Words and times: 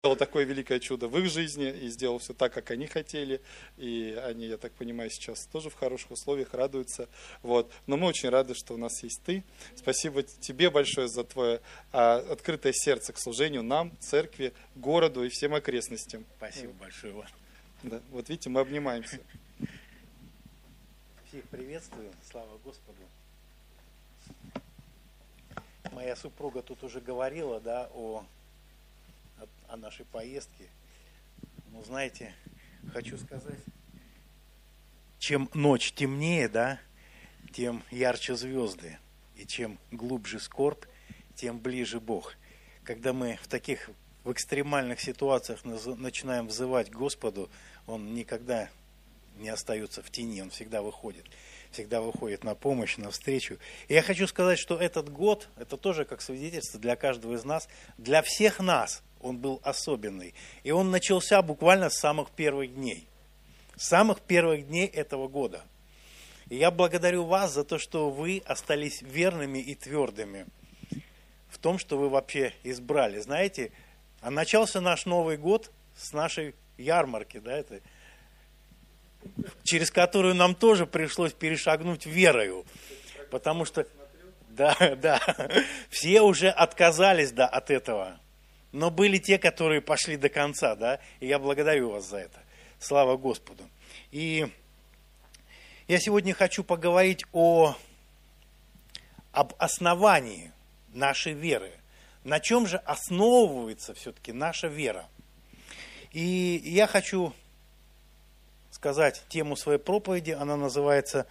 сделал 0.00 0.16
такое 0.16 0.44
великое 0.44 0.80
чудо 0.80 1.08
в 1.08 1.18
их 1.18 1.30
жизни 1.30 1.68
и 1.68 1.88
сделал 1.88 2.18
все 2.20 2.32
так, 2.32 2.54
как 2.54 2.70
они 2.70 2.86
хотели. 2.86 3.42
И 3.76 4.18
они, 4.24 4.46
я 4.46 4.56
так 4.56 4.72
понимаю, 4.72 5.10
сейчас 5.10 5.44
тоже 5.44 5.68
в 5.68 5.74
хороших 5.74 6.12
условиях 6.12 6.54
радуются. 6.54 7.06
Вот. 7.42 7.70
Но 7.86 7.98
мы 7.98 8.06
очень 8.06 8.30
рады, 8.30 8.54
что 8.54 8.72
у 8.72 8.76
нас 8.78 9.02
есть 9.02 9.20
ты. 9.26 9.44
Спасибо 9.76 10.22
тебе 10.22 10.70
большое 10.70 11.06
за 11.06 11.22
твое 11.22 11.60
а, 11.92 12.16
открытое 12.16 12.72
сердце 12.72 13.12
к 13.12 13.18
служению 13.18 13.62
нам, 13.62 13.94
церкви, 13.98 14.54
городу 14.74 15.22
и 15.22 15.28
всем 15.28 15.54
окрестностям. 15.54 16.24
Спасибо 16.38 16.72
большое 16.72 17.12
вам. 17.12 17.28
Да. 17.82 18.00
Вот 18.10 18.30
видите, 18.30 18.48
мы 18.48 18.60
обнимаемся. 18.60 19.20
Всех 21.28 21.44
приветствую. 21.50 22.10
Слава 22.30 22.56
Господу. 22.64 23.02
Моя 25.92 26.16
супруга 26.16 26.62
тут 26.62 26.82
уже 26.84 27.02
говорила, 27.02 27.60
да, 27.60 27.90
о 27.92 28.24
о 29.70 29.76
нашей 29.76 30.04
поездке. 30.04 30.68
Ну, 31.70 31.82
знаете, 31.84 32.34
хочу 32.92 33.16
сказать, 33.18 33.58
чем 35.18 35.48
ночь 35.54 35.92
темнее, 35.92 36.48
да, 36.48 36.80
тем 37.52 37.82
ярче 37.90 38.34
звезды. 38.36 38.98
И 39.36 39.46
чем 39.46 39.78
глубже 39.90 40.40
скорбь, 40.40 40.84
тем 41.34 41.58
ближе 41.58 42.00
Бог. 42.00 42.34
Когда 42.84 43.12
мы 43.12 43.38
в 43.42 43.48
таких 43.48 43.90
в 44.24 44.32
экстремальных 44.32 45.00
ситуациях 45.00 45.64
начинаем 45.64 46.48
взывать 46.48 46.90
Господу, 46.90 47.48
Он 47.86 48.12
никогда 48.12 48.68
не 49.38 49.48
остается 49.48 50.02
в 50.02 50.10
тени, 50.10 50.42
Он 50.42 50.50
всегда 50.50 50.82
выходит. 50.82 51.24
Всегда 51.70 52.02
выходит 52.02 52.42
на 52.42 52.54
помощь, 52.54 52.96
на 52.98 53.10
встречу. 53.10 53.58
И 53.88 53.94
я 53.94 54.02
хочу 54.02 54.26
сказать, 54.26 54.58
что 54.58 54.76
этот 54.76 55.10
год, 55.10 55.48
это 55.56 55.76
тоже 55.76 56.04
как 56.04 56.20
свидетельство 56.20 56.80
для 56.80 56.96
каждого 56.96 57.34
из 57.34 57.44
нас, 57.44 57.68
для 57.96 58.22
всех 58.22 58.58
нас– 58.58 59.02
он 59.20 59.38
был 59.38 59.60
особенный. 59.62 60.34
И 60.62 60.70
он 60.70 60.90
начался 60.90 61.42
буквально 61.42 61.90
с 61.90 61.98
самых 61.98 62.30
первых 62.30 62.74
дней. 62.74 63.06
С 63.76 63.88
самых 63.88 64.20
первых 64.20 64.66
дней 64.68 64.86
этого 64.86 65.28
года. 65.28 65.62
И 66.48 66.56
я 66.56 66.70
благодарю 66.70 67.24
вас 67.24 67.52
за 67.54 67.64
то, 67.64 67.78
что 67.78 68.10
вы 68.10 68.42
остались 68.44 69.02
верными 69.02 69.58
и 69.58 69.74
твердыми 69.74 70.46
в 71.48 71.58
том, 71.58 71.78
что 71.78 71.98
вы 71.98 72.08
вообще 72.08 72.52
избрали. 72.64 73.20
Знаете, 73.20 73.72
а 74.20 74.30
начался 74.30 74.80
наш 74.80 75.06
Новый 75.06 75.36
год 75.36 75.70
с 75.96 76.12
нашей 76.12 76.54
ярмарки, 76.76 77.38
да, 77.38 77.56
это, 77.56 77.80
через 79.64 79.90
которую 79.90 80.34
нам 80.34 80.54
тоже 80.54 80.86
пришлось 80.86 81.32
перешагнуть 81.32 82.06
верою. 82.06 82.64
Потому 83.30 83.64
что, 83.64 83.86
да, 84.48 84.76
да, 84.96 85.20
все 85.88 86.20
уже 86.22 86.48
отказались 86.48 87.32
да, 87.32 87.46
от 87.46 87.70
этого. 87.70 88.18
Но 88.72 88.90
были 88.90 89.18
те, 89.18 89.38
которые 89.38 89.80
пошли 89.80 90.16
до 90.16 90.28
конца, 90.28 90.76
да, 90.76 91.00
и 91.18 91.26
я 91.26 91.38
благодарю 91.38 91.90
вас 91.90 92.04
за 92.06 92.18
это. 92.18 92.38
Слава 92.78 93.16
Господу. 93.16 93.64
И 94.10 94.48
я 95.88 95.98
сегодня 95.98 96.34
хочу 96.34 96.62
поговорить 96.62 97.24
о, 97.32 97.76
об 99.32 99.54
основании 99.58 100.52
нашей 100.94 101.32
веры. 101.32 101.72
На 102.22 102.38
чем 102.38 102.66
же 102.66 102.76
основывается 102.76 103.94
все-таки 103.94 104.32
наша 104.32 104.68
вера? 104.68 105.08
И 106.12 106.60
я 106.64 106.86
хочу 106.86 107.32
сказать 108.70 109.22
тему 109.28 109.56
своей 109.56 109.78
проповеди, 109.78 110.30
она 110.30 110.56
называется 110.56 111.26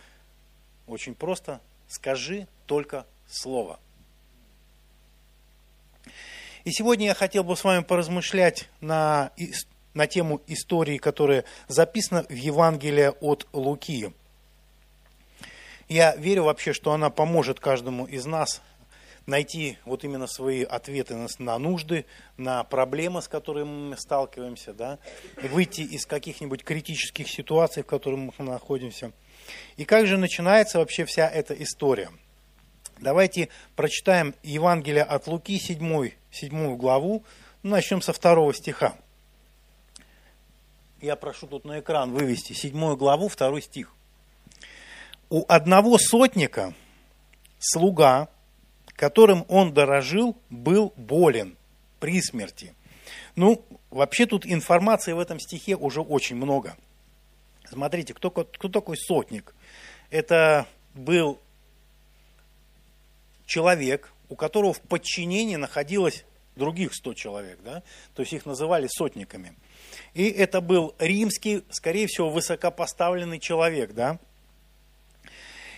очень 0.88 1.16
просто 1.16 1.62
«Скажи 1.88 2.48
только 2.66 3.06
слово». 3.28 3.80
И 6.70 6.72
сегодня 6.72 7.08
я 7.08 7.16
хотел 7.16 7.44
бы 7.44 7.58
с 7.58 7.64
вами 7.64 7.81
поразмышлять 7.81 8.70
на, 8.80 9.31
на 9.95 10.06
тему 10.06 10.39
истории, 10.45 11.00
которая 11.00 11.44
записана 11.67 12.28
в 12.30 12.36
Евангелии 12.36 13.12
от 13.22 13.48
Луки. 13.53 14.14
Я 15.88 16.16
верю 16.16 16.44
вообще, 16.44 16.72
что 16.74 16.91
она 16.91 17.09
поможет 17.09 17.59
каждому 17.59 18.06
из 18.06 18.28
нас 18.28 18.62
найти 19.25 19.80
вот 19.84 20.03
именно 20.03 20.28
свои 20.28 20.62
ответы 20.62 21.16
на, 21.40 21.57
нужды, 21.57 22.06
на 22.38 22.63
проблемы, 22.63 23.24
с 23.24 23.28
которыми 23.28 23.90
мы 23.90 23.97
сталкиваемся, 23.97 24.72
да, 24.75 25.00
выйти 25.41 25.81
из 25.81 26.06
каких-нибудь 26.06 26.63
критических 26.63 27.28
ситуаций, 27.28 27.81
в 27.81 27.88
которых 27.88 28.19
мы 28.38 28.46
находимся. 28.46 29.12
И 29.78 29.86
как 29.86 30.06
же 30.06 30.18
начинается 30.18 30.78
вообще 30.78 31.06
вся 31.06 31.28
эта 31.28 31.56
история– 31.56 32.12
Давайте 33.00 33.48
прочитаем 33.78 34.36
Евангелие 34.44 35.04
от 35.04 35.28
Луки, 35.28 35.58
7, 35.58 36.12
7 36.32 36.76
главу. 36.76 37.24
Ну, 37.64 37.72
начнем 37.72 38.02
со 38.02 38.12
второго 38.12 38.54
стиха. 38.54 38.96
Я 41.00 41.16
прошу 41.16 41.48
тут 41.48 41.64
на 41.64 41.80
экран 41.80 42.12
вывести 42.12 42.52
7 42.52 42.98
главу, 42.98 43.30
второй 43.30 43.62
стих. 43.62 43.94
У 45.30 45.46
одного 45.48 45.98
сотника 45.98 46.74
слуга, 47.58 48.28
которым 48.96 49.46
он 49.48 49.74
дорожил, 49.74 50.36
был 50.50 50.92
болен 50.98 51.56
при 52.02 52.22
смерти. 52.22 52.74
Ну, 53.38 53.64
вообще 53.92 54.26
тут 54.26 54.46
информации 54.46 55.14
в 55.14 55.20
этом 55.20 55.40
стихе 55.40 55.78
уже 55.78 56.02
очень 56.02 56.36
много. 56.36 56.76
Смотрите, 57.64 58.14
кто, 58.14 58.30
кто 58.30 58.68
такой 58.68 58.98
сотник? 58.98 59.56
Это 60.10 60.68
был 60.96 61.40
человек, 63.50 64.14
у 64.30 64.36
которого 64.36 64.74
в 64.74 64.80
подчинении 64.80 65.58
находилось 65.58 66.24
других 66.56 66.94
100 66.94 67.14
человек, 67.16 67.60
да? 67.64 67.84
то 68.14 68.22
есть 68.22 68.32
их 68.32 68.46
называли 68.46 68.88
сотниками. 68.88 69.54
И 70.14 70.30
это 70.30 70.62
был 70.62 70.96
римский, 71.00 71.64
скорее 71.72 72.08
всего, 72.08 72.30
высокопоставленный 72.30 73.40
человек, 73.40 73.94
да. 73.94 74.20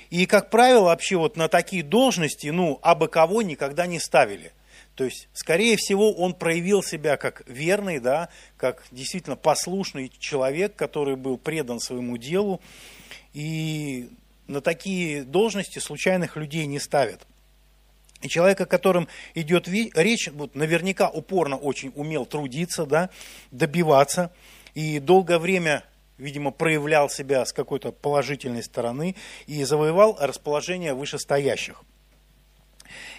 И, 0.09 0.25
как 0.25 0.49
правило, 0.49 0.85
вообще 0.85 1.15
вот 1.15 1.37
на 1.37 1.47
такие 1.47 1.83
должности, 1.83 2.47
ну, 2.47 2.79
абы 2.81 3.07
кого 3.07 3.41
никогда 3.41 3.85
не 3.85 3.99
ставили. 3.99 4.51
То 4.95 5.05
есть, 5.05 5.29
скорее 5.31 5.77
всего, 5.77 6.11
он 6.11 6.33
проявил 6.33 6.83
себя 6.83 7.15
как 7.15 7.47
верный, 7.47 7.99
да, 7.99 8.27
как 8.57 8.83
действительно 8.91 9.37
послушный 9.37 10.11
человек, 10.19 10.75
который 10.75 11.15
был 11.15 11.37
предан 11.37 11.79
своему 11.79 12.17
делу. 12.17 12.59
И 13.33 14.09
на 14.47 14.59
такие 14.59 15.23
должности 15.23 15.79
случайных 15.79 16.35
людей 16.35 16.65
не 16.65 16.79
ставят. 16.79 17.25
И 18.21 18.29
человек, 18.29 18.61
о 18.61 18.65
котором 18.65 19.07
идет 19.33 19.67
речь, 19.67 20.29
вот, 20.29 20.55
наверняка 20.55 21.09
упорно 21.09 21.57
очень 21.57 21.91
умел 21.95 22.25
трудиться, 22.25 22.85
да, 22.85 23.09
добиваться, 23.49 24.31
и 24.75 24.99
долгое 24.99 25.39
время, 25.39 25.83
видимо, 26.17 26.51
проявлял 26.51 27.09
себя 27.09 27.45
с 27.45 27.51
какой-то 27.51 27.91
положительной 27.91 28.63
стороны 28.63 29.15
и 29.47 29.63
завоевал 29.63 30.17
расположение 30.19 30.93
вышестоящих. 30.93 31.83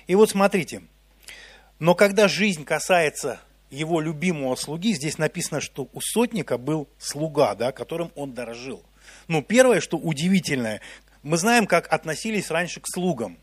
И 0.06 0.14
вот 0.14 0.30
смотрите, 0.30 0.82
но 1.78 1.94
когда 1.94 2.28
жизнь 2.28 2.64
касается 2.64 3.40
его 3.70 4.00
любимого 4.00 4.54
слуги, 4.54 4.94
здесь 4.94 5.18
написано, 5.18 5.60
что 5.60 5.88
у 5.92 6.00
сотника 6.00 6.58
был 6.58 6.88
слуга, 6.98 7.54
да, 7.54 7.72
которым 7.72 8.12
он 8.14 8.34
дорожил. 8.34 8.84
Ну, 9.26 9.42
первое, 9.42 9.80
что 9.80 9.96
удивительное, 9.96 10.80
мы 11.22 11.38
знаем, 11.38 11.66
как 11.66 11.92
относились 11.92 12.50
раньше 12.50 12.80
к 12.80 12.86
слугам 12.86 13.38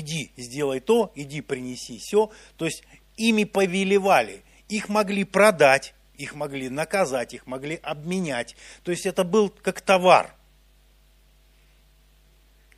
иди, 0.00 0.32
сделай 0.36 0.80
то, 0.80 1.12
иди, 1.14 1.40
принеси 1.40 1.98
все. 1.98 2.30
То 2.56 2.64
есть 2.66 2.82
ими 3.16 3.44
повелевали. 3.44 4.42
Их 4.68 4.88
могли 4.88 5.24
продать, 5.24 5.94
их 6.16 6.34
могли 6.34 6.68
наказать, 6.68 7.34
их 7.34 7.46
могли 7.46 7.76
обменять. 7.76 8.56
То 8.82 8.90
есть 8.90 9.06
это 9.06 9.24
был 9.24 9.50
как 9.50 9.80
товар. 9.80 10.34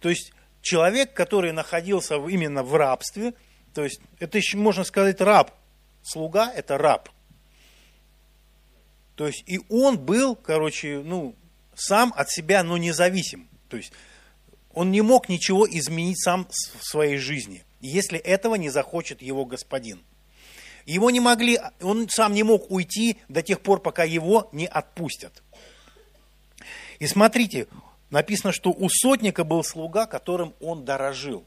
То 0.00 0.08
есть 0.08 0.32
человек, 0.62 1.14
который 1.14 1.52
находился 1.52 2.16
именно 2.16 2.62
в 2.62 2.74
рабстве, 2.74 3.34
то 3.74 3.84
есть 3.84 4.00
это 4.18 4.38
еще 4.38 4.56
можно 4.56 4.84
сказать 4.84 5.20
раб. 5.20 5.52
Слуга– 6.02 6.50
это 6.54 6.78
раб. 6.78 7.08
То 9.16 9.26
есть 9.26 9.42
и 9.46 9.60
он 9.68 9.98
был, 9.98 10.36
короче, 10.36 11.00
ну, 11.04 11.34
сам 11.74 12.12
от 12.16 12.30
себя, 12.30 12.62
но 12.62 12.76
независим. 12.76 13.48
То 13.68 13.76
есть 13.76 13.92
он 14.76 14.90
не 14.90 15.00
мог 15.00 15.30
ничего 15.30 15.66
изменить 15.66 16.22
сам 16.22 16.46
в 16.50 16.84
своей 16.86 17.16
жизни, 17.16 17.64
если 17.80 18.18
этого 18.18 18.56
не 18.56 18.68
захочет 18.68 19.22
его 19.22 19.46
господин. 19.46 20.04
Его 20.84 21.10
не 21.10 21.18
могли, 21.18 21.58
он 21.80 22.10
сам 22.10 22.34
не 22.34 22.42
мог 22.42 22.70
уйти 22.70 23.16
до 23.30 23.42
тех 23.42 23.62
пор, 23.62 23.80
пока 23.80 24.04
его 24.04 24.50
не 24.52 24.66
отпустят. 24.66 25.42
И 26.98 27.06
смотрите, 27.06 27.68
написано, 28.10 28.52
что 28.52 28.70
у 28.70 28.90
сотника 28.90 29.44
был 29.44 29.64
слуга, 29.64 30.04
которым 30.04 30.54
он 30.60 30.84
дорожил. 30.84 31.46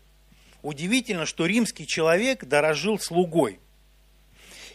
Удивительно, 0.64 1.28
что 1.28 1.46
римский 1.46 1.86
человек 1.86 2.46
дорожил 2.46 2.98
слугой. 2.98 3.60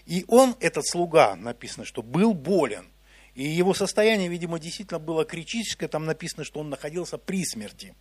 И 0.06 0.24
он, 0.28 0.54
этот 0.60 0.86
слуга, 0.86 1.34
написано, 1.34 1.84
что 1.84 2.02
был 2.02 2.34
болен. 2.34 2.86
И 3.34 3.42
его 3.42 3.74
состояние, 3.74 4.28
видимо, 4.28 4.60
действительно 4.60 5.00
было 5.00 5.24
критическое. 5.24 5.88
Там 5.88 6.06
написано, 6.06 6.44
что 6.44 6.60
он 6.60 6.70
находился 6.70 7.18
при 7.18 7.44
смерти. 7.44 7.96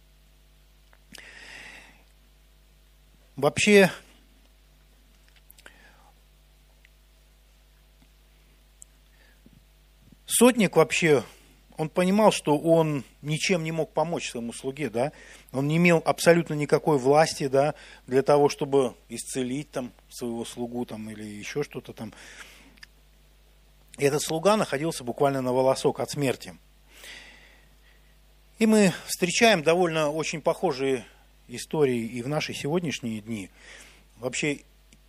Вообще, 3.36 3.92
сотник 10.28 10.76
вообще, 10.76 11.24
он 11.78 11.90
понимал, 11.90 12.32
что 12.32 12.58
он 12.58 13.04
ничем 13.24 13.64
не 13.64 13.72
мог 13.72 13.92
помочь 13.92 14.30
своему 14.30 14.54
слуге, 14.54 14.90
да, 14.90 15.12
он 15.52 15.68
не 15.68 15.78
имел 15.78 16.04
абсолютно 16.06 16.54
никакой 16.54 17.00
власти, 17.00 17.48
да, 17.48 17.74
для 18.06 18.22
того, 18.22 18.50
чтобы 18.50 18.96
исцелить 19.10 19.72
там 19.72 19.92
своего 20.10 20.46
слугу 20.46 20.86
там 20.86 21.10
или 21.10 21.24
еще 21.24 21.64
что-то 21.64 21.94
там. 21.94 22.14
И 23.98 24.06
этот 24.06 24.22
слуга 24.22 24.58
находился 24.58 25.04
буквально 25.04 25.42
на 25.42 25.54
волосок 25.54 26.00
от 26.00 26.12
смерти. 26.12 26.56
И 28.60 28.68
мы 28.68 28.94
встречаем 29.08 29.64
довольно 29.64 30.12
очень 30.12 30.42
похожие 30.42 31.06
истории 31.48 32.06
и 32.06 32.22
в 32.22 32.28
наши 32.28 32.54
сегодняшние 32.54 33.22
дни. 33.22 33.50
Вообще, 34.18 34.62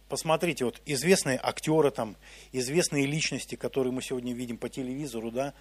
посмотрите, 0.09 0.65
вот 0.65 0.81
известные 0.87 1.39
актеры, 1.43 1.91
там, 1.91 2.17
известные 2.53 3.07
личности, 3.07 3.55
которые 3.55 3.93
мы 3.93 4.03
сегодня 4.03 4.33
видим 4.33 4.57
по 4.57 4.69
телевизору, 4.69 5.31
да, 5.31 5.55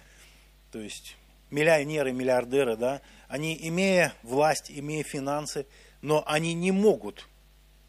то 0.72 0.80
есть 0.80 1.16
миллионеры, 1.50 2.12
миллиардеры, 2.12 2.76
да, 2.76 3.00
они, 3.28 3.56
имея 3.68 4.14
власть, 4.22 4.70
имея 4.70 5.04
финансы, 5.04 5.66
но 6.02 6.22
они 6.26 6.54
не 6.54 6.72
могут, 6.72 7.28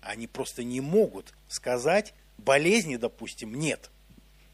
они 0.02 0.28
просто 0.28 0.64
не 0.64 0.82
могут 0.82 1.34
сказать 1.48 2.14
болезни, 2.38 2.96
допустим, 2.96 3.56
нет. 3.56 3.90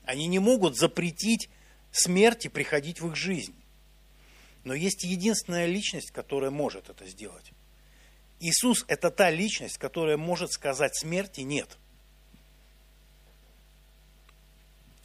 Они 0.06 0.28
не 0.28 0.40
могут 0.40 0.78
запретить 0.78 1.50
смерти 1.92 2.48
приходить 2.48 3.02
в 3.02 3.08
их 3.08 3.16
жизнь. 3.16 3.54
Но 4.64 4.74
есть 4.74 5.04
единственная 5.04 5.66
личность, 5.66 6.12
которая 6.12 6.52
может 6.52 6.90
это 6.90 7.06
сделать. 7.08 7.52
Иисус– 8.42 8.84
это 8.88 9.12
та 9.12 9.30
личность, 9.30 9.78
которая 9.78 10.18
может 10.18 10.52
сказать 10.52 10.96
смерти 10.96 11.42
«нет». 11.42 11.78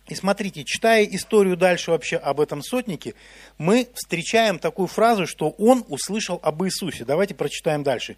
И 0.09 0.15
смотрите, 0.15 0.65
читая 0.65 1.05
историю 1.05 1.57
дальше 1.57 1.91
вообще 1.91 2.17
об 2.17 2.41
этом 2.41 2.63
сотнике, 2.63 3.15
мы 3.59 3.89
встречаем 3.95 4.59
такую 4.59 4.87
фразу, 4.87 5.27
что 5.27 5.51
он 5.51 5.85
услышал 5.89 6.39
об 6.43 6.65
Иисусе. 6.65 7.05
Давайте 7.05 7.35
прочитаем 7.35 7.83
дальше. 7.83 8.17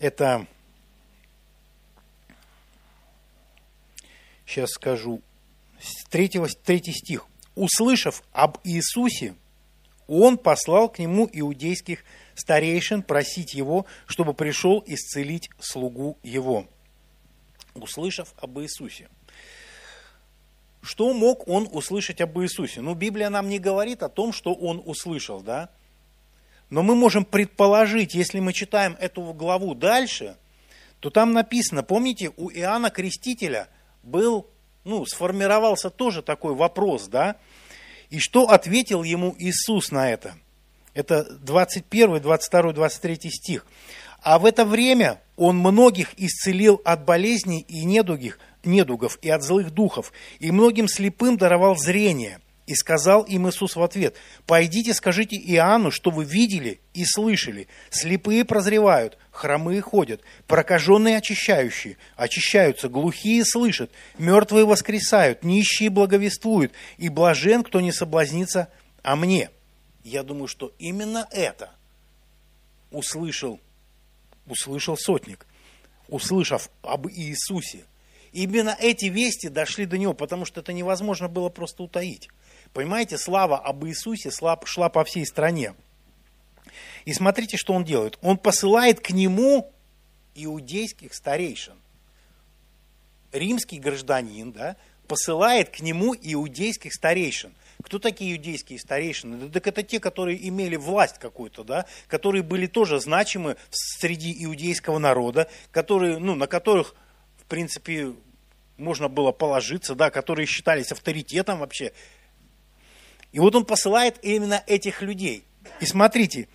Это, 0.00 0.46
сейчас 4.44 4.70
скажу, 4.70 5.22
третий, 6.10 6.40
третий 6.64 6.92
стих. 6.92 7.26
«Услышав 7.54 8.22
об 8.32 8.58
Иисусе, 8.64 9.34
он 10.06 10.38
послал 10.38 10.88
к 10.88 10.98
нему 10.98 11.28
иудейских 11.32 12.04
старейшин 12.40 13.02
просить 13.02 13.54
его, 13.54 13.86
чтобы 14.06 14.34
пришел 14.34 14.82
исцелить 14.86 15.50
слугу 15.60 16.18
его, 16.22 16.66
услышав 17.74 18.34
об 18.38 18.58
Иисусе. 18.60 19.08
Что 20.82 21.12
мог 21.12 21.46
он 21.46 21.68
услышать 21.70 22.20
об 22.20 22.38
Иисусе? 22.40 22.80
Ну, 22.80 22.94
Библия 22.94 23.28
нам 23.28 23.48
не 23.48 23.58
говорит 23.58 24.02
о 24.02 24.08
том, 24.08 24.32
что 24.32 24.54
он 24.54 24.82
услышал, 24.84 25.42
да? 25.42 25.68
Но 26.70 26.82
мы 26.82 26.94
можем 26.94 27.24
предположить, 27.24 28.14
если 28.14 28.40
мы 28.40 28.52
читаем 28.52 28.96
эту 28.98 29.22
главу 29.34 29.74
дальше, 29.74 30.36
то 31.00 31.10
там 31.10 31.32
написано, 31.32 31.82
помните, 31.82 32.32
у 32.36 32.50
Иоанна 32.50 32.90
Крестителя 32.90 33.68
был, 34.02 34.46
ну, 34.84 35.04
сформировался 35.04 35.90
тоже 35.90 36.22
такой 36.22 36.54
вопрос, 36.54 37.08
да? 37.08 37.36
И 38.08 38.18
что 38.18 38.48
ответил 38.48 39.02
ему 39.02 39.34
Иисус 39.38 39.90
на 39.90 40.10
это? 40.10 40.34
Это 40.94 41.24
21, 41.24 42.20
22, 42.20 42.72
23 42.72 43.30
стих. 43.30 43.66
А 44.22 44.38
в 44.38 44.44
это 44.44 44.64
время 44.64 45.20
он 45.36 45.56
многих 45.56 46.12
исцелил 46.18 46.80
от 46.84 47.04
болезней 47.04 47.64
и 47.68 47.84
недугих, 47.84 48.38
недугов 48.64 49.18
и 49.22 49.30
от 49.30 49.42
злых 49.42 49.70
духов, 49.70 50.12
и 50.40 50.50
многим 50.50 50.88
слепым 50.88 51.36
даровал 51.36 51.76
зрение. 51.76 52.40
И 52.66 52.74
сказал 52.74 53.22
им 53.22 53.48
Иисус 53.48 53.74
в 53.74 53.82
ответ, 53.82 54.14
«Пойдите, 54.46 54.94
скажите 54.94 55.36
Иоанну, 55.36 55.90
что 55.90 56.10
вы 56.10 56.24
видели 56.24 56.80
и 56.94 57.04
слышали. 57.04 57.66
Слепые 57.88 58.44
прозревают, 58.44 59.18
хромые 59.32 59.80
ходят, 59.80 60.20
прокаженные 60.46 61.16
очищающие, 61.16 61.96
очищаются, 62.14 62.88
глухие 62.88 63.44
слышат, 63.44 63.90
мертвые 64.18 64.66
воскресают, 64.66 65.42
нищие 65.42 65.90
благовествуют, 65.90 66.72
и 66.96 67.08
блажен, 67.08 67.64
кто 67.64 67.80
не 67.80 67.90
соблазнится 67.90 68.68
о 69.02 69.16
мне». 69.16 69.50
Я 70.02 70.22
думаю, 70.22 70.48
что 70.48 70.72
именно 70.78 71.28
это 71.30 71.70
услышал, 72.90 73.60
услышал 74.46 74.96
сотник, 74.96 75.46
услышав 76.08 76.70
об 76.82 77.08
Иисусе. 77.08 77.84
Именно 78.32 78.76
эти 78.78 79.06
вести 79.06 79.48
дошли 79.48 79.86
до 79.86 79.98
него, 79.98 80.14
потому 80.14 80.44
что 80.44 80.60
это 80.60 80.72
невозможно 80.72 81.28
было 81.28 81.48
просто 81.48 81.82
утаить. 81.82 82.28
Понимаете, 82.72 83.18
слава 83.18 83.58
об 83.58 83.84
Иисусе 83.84 84.30
шла 84.30 84.88
по 84.88 85.04
всей 85.04 85.26
стране. 85.26 85.74
И 87.04 87.12
смотрите, 87.12 87.56
что 87.56 87.72
он 87.72 87.84
делает. 87.84 88.18
Он 88.22 88.38
посылает 88.38 89.00
к 89.00 89.10
нему 89.10 89.72
иудейских 90.34 91.14
старейшин. 91.14 91.74
Римский 93.32 93.78
гражданин 93.78 94.52
да, 94.52 94.76
посылает 95.06 95.70
к 95.70 95.80
нему 95.80 96.14
иудейских 96.14 96.94
старейшин. 96.94 97.52
Кто 97.82 97.98
такие 97.98 98.36
иудейские 98.36 98.78
старейшины? 98.78 99.50
Так 99.50 99.66
это 99.66 99.82
те, 99.82 100.00
которые 100.00 100.48
имели 100.48 100.76
власть 100.76 101.18
какую-то, 101.18 101.64
да, 101.64 101.86
которые 102.08 102.42
были 102.42 102.66
тоже 102.66 103.00
значимы 103.00 103.56
среди 103.70 104.44
иудейского 104.44 104.98
народа, 104.98 105.48
которые, 105.70 106.18
ну, 106.18 106.34
на 106.34 106.46
которых, 106.46 106.94
в 107.38 107.44
принципе, 107.44 108.12
можно 108.76 109.08
было 109.08 109.32
положиться, 109.32 109.94
да, 109.94 110.10
которые 110.10 110.46
считались 110.46 110.92
авторитетом 110.92 111.58
вообще. 111.58 111.92
И 113.32 113.38
вот 113.38 113.54
он 113.54 113.64
посылает 113.64 114.18
именно 114.22 114.62
этих 114.66 115.02
людей. 115.02 115.44
И 115.80 115.86
смотрите, 115.86 116.48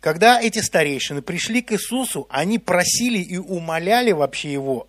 когда 0.00 0.40
эти 0.40 0.58
старейшины 0.58 1.22
пришли 1.22 1.62
к 1.62 1.72
Иисусу, 1.72 2.26
они 2.28 2.58
просили 2.58 3.18
и 3.18 3.38
умоляли 3.38 4.12
вообще 4.12 4.52
его 4.52 4.88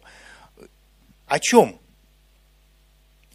о 1.27 1.39
чем? 1.39 1.79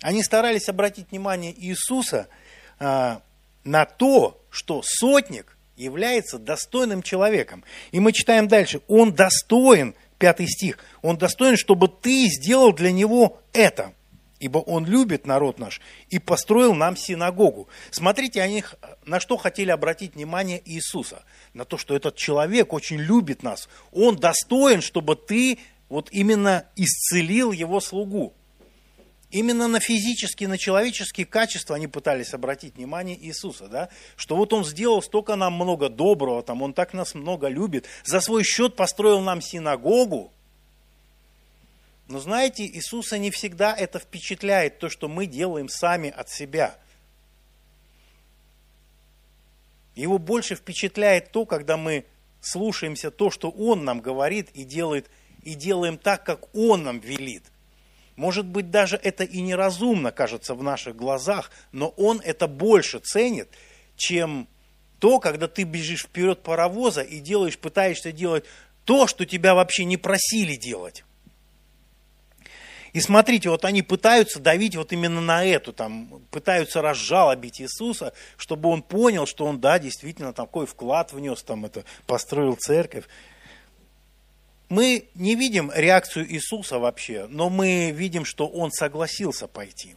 Они 0.03 0.23
старались 0.23 0.69
обратить 0.69 1.11
внимание 1.11 1.55
Иисуса 1.57 2.29
а, 2.79 3.21
на 3.65 3.85
то, 3.85 4.41
что 4.51 4.83
сотник 4.85 5.57
является 5.77 6.39
достойным 6.39 7.03
человеком. 7.03 7.65
И 7.91 8.01
мы 8.01 8.13
читаем 8.13 8.49
дальше. 8.49 8.81
Он 8.89 9.13
достоин, 9.13 9.95
пятый 10.19 10.47
стих, 10.47 10.79
он 11.03 11.17
достоин, 11.17 11.57
чтобы 11.57 11.89
ты 11.89 12.29
сделал 12.29 12.73
для 12.73 12.93
него 12.93 13.41
это. 13.53 13.93
Ибо 14.39 14.57
он 14.59 14.87
любит 14.87 15.27
народ 15.27 15.59
наш 15.59 15.83
и 16.09 16.19
построил 16.19 16.75
нам 16.75 16.97
синагогу. 16.97 17.69
Смотрите, 17.91 18.41
они 18.41 18.65
на 19.05 19.21
что 19.21 19.37
хотели 19.37 19.71
обратить 19.71 20.15
внимание 20.15 20.63
Иисуса. 20.65 21.25
На 21.53 21.67
то, 21.67 21.77
что 21.77 21.95
этот 21.95 22.17
человек 22.17 22.73
очень 22.73 22.97
любит 22.97 23.43
нас. 23.43 23.69
Он 23.93 24.17
достоин, 24.17 24.81
чтобы 24.81 25.15
ты 25.17 25.59
вот 25.91 26.09
именно 26.11 26.65
исцелил 26.75 27.53
его 27.53 27.81
слугу. 27.81 28.33
Именно 29.31 29.69
на 29.69 29.79
физические, 29.79 30.49
на 30.49 30.59
человеческие 30.59 31.25
качества 31.25 31.77
они 31.77 31.87
пытались 31.87 32.35
обратить 32.35 32.75
внимание 32.75 33.17
Иисуса, 33.17 33.69
да? 33.69 33.89
что 34.17 34.35
вот 34.35 34.53
Он 34.53 34.65
сделал 34.65 35.03
столько 35.03 35.37
нам 35.37 35.53
много 35.53 35.89
доброго, 35.89 36.43
там, 36.43 36.63
Он 36.63 36.75
так 36.75 36.95
нас 36.95 37.15
много 37.15 37.47
любит, 37.47 37.87
за 38.05 38.21
свой 38.21 38.43
счет 38.43 38.75
построил 38.75 39.21
нам 39.21 39.41
синагогу. 39.41 40.33
Но 42.09 42.19
знаете, 42.19 42.67
Иисуса 42.67 43.19
не 43.19 43.31
всегда 43.31 43.73
это 43.73 44.01
впечатляет, 44.01 44.81
то, 44.81 44.89
что 44.89 45.09
мы 45.09 45.27
делаем 45.27 45.69
сами 45.69 46.11
от 46.11 46.29
себя. 46.29 46.75
Его 49.95 50.19
больше 50.19 50.57
впечатляет 50.57 51.31
то, 51.31 51.47
когда 51.47 51.77
мы 51.77 52.05
слушаемся 52.41 53.13
то, 53.13 53.31
что 53.31 53.49
Он 53.49 53.85
нам 53.85 54.01
говорит 54.01 54.51
и 54.55 54.65
делает, 54.65 55.09
и 55.45 55.55
делаем 55.55 55.99
так, 55.99 56.25
как 56.25 56.53
Он 56.53 56.83
нам 56.83 56.99
велит– 56.99 57.45
может 58.21 58.45
быть, 58.45 58.71
даже 58.71 59.01
это 59.03 59.25
и 59.25 59.41
неразумно 59.41 60.13
кажется 60.13 60.55
в 60.55 60.63
наших 60.63 60.95
глазах, 60.95 61.51
но 61.73 61.89
он 61.97 62.21
это 62.23 62.49
больше 62.49 62.99
ценит, 62.99 63.49
чем 63.97 64.47
то, 64.99 65.21
когда 65.21 65.49
ты 65.49 65.63
бежишь 65.63 66.03
вперед 66.03 66.43
паровоза 66.43 67.01
и 67.01 67.19
делаешь, 67.19 67.57
пытаешься 67.57 68.13
делать 68.13 68.45
то, 68.85 69.07
что 69.07 69.25
тебя 69.25 69.55
вообще 69.55 69.87
не 69.87 69.97
просили 69.97 70.57
делать. 70.57 71.03
И 72.93 73.01
смотрите, 73.01 73.49
вот 73.49 73.65
они 73.65 73.81
пытаются 73.81 74.39
давить 74.39 74.77
вот 74.77 74.93
именно 74.93 75.23
на 75.23 75.43
эту, 75.43 75.73
там, 75.73 76.21
пытаются 76.31 76.83
разжалобить 76.83 77.63
Иисуса, 77.63 78.13
чтобы 78.37 78.69
он 78.69 78.83
понял, 78.83 79.25
что 79.25 79.47
он, 79.47 79.61
да, 79.61 79.79
действительно 79.79 80.35
такой 80.35 80.67
вклад 80.67 81.15
внес, 81.15 81.43
там, 81.43 81.65
это, 81.65 81.85
построил 82.07 82.55
церковь 82.57 83.05
мы 84.71 85.09
не 85.15 85.35
видим 85.35 85.71
реакцию 85.75 86.33
Иисуса 86.33 86.79
вообще, 86.79 87.27
но 87.29 87.51
мы 87.51 87.91
видим, 87.91 88.25
что 88.25 88.47
Он 88.47 88.71
согласился 88.71 89.47
пойти. 89.49 89.97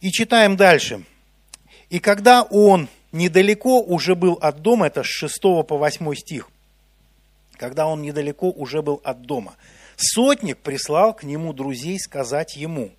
И 0.00 0.12
читаем 0.12 0.56
дальше. 0.56 1.04
И 1.88 1.98
когда 1.98 2.42
Он 2.42 2.88
недалеко 3.12 3.80
уже 3.80 4.14
был 4.14 4.34
от 4.34 4.60
дома, 4.60 4.88
это 4.88 5.02
с 5.02 5.06
6 5.06 5.40
по 5.66 5.78
8 5.78 6.14
стих, 6.14 6.50
когда 7.56 7.86
он 7.86 8.02
недалеко 8.02 8.50
уже 8.50 8.82
был 8.82 9.00
от 9.04 9.22
дома. 9.22 9.54
Сотник 9.96 10.58
прислал 10.58 11.14
к 11.14 11.22
нему 11.22 11.52
друзей 11.52 11.98
сказать 11.98 12.56
ему, 12.56 12.90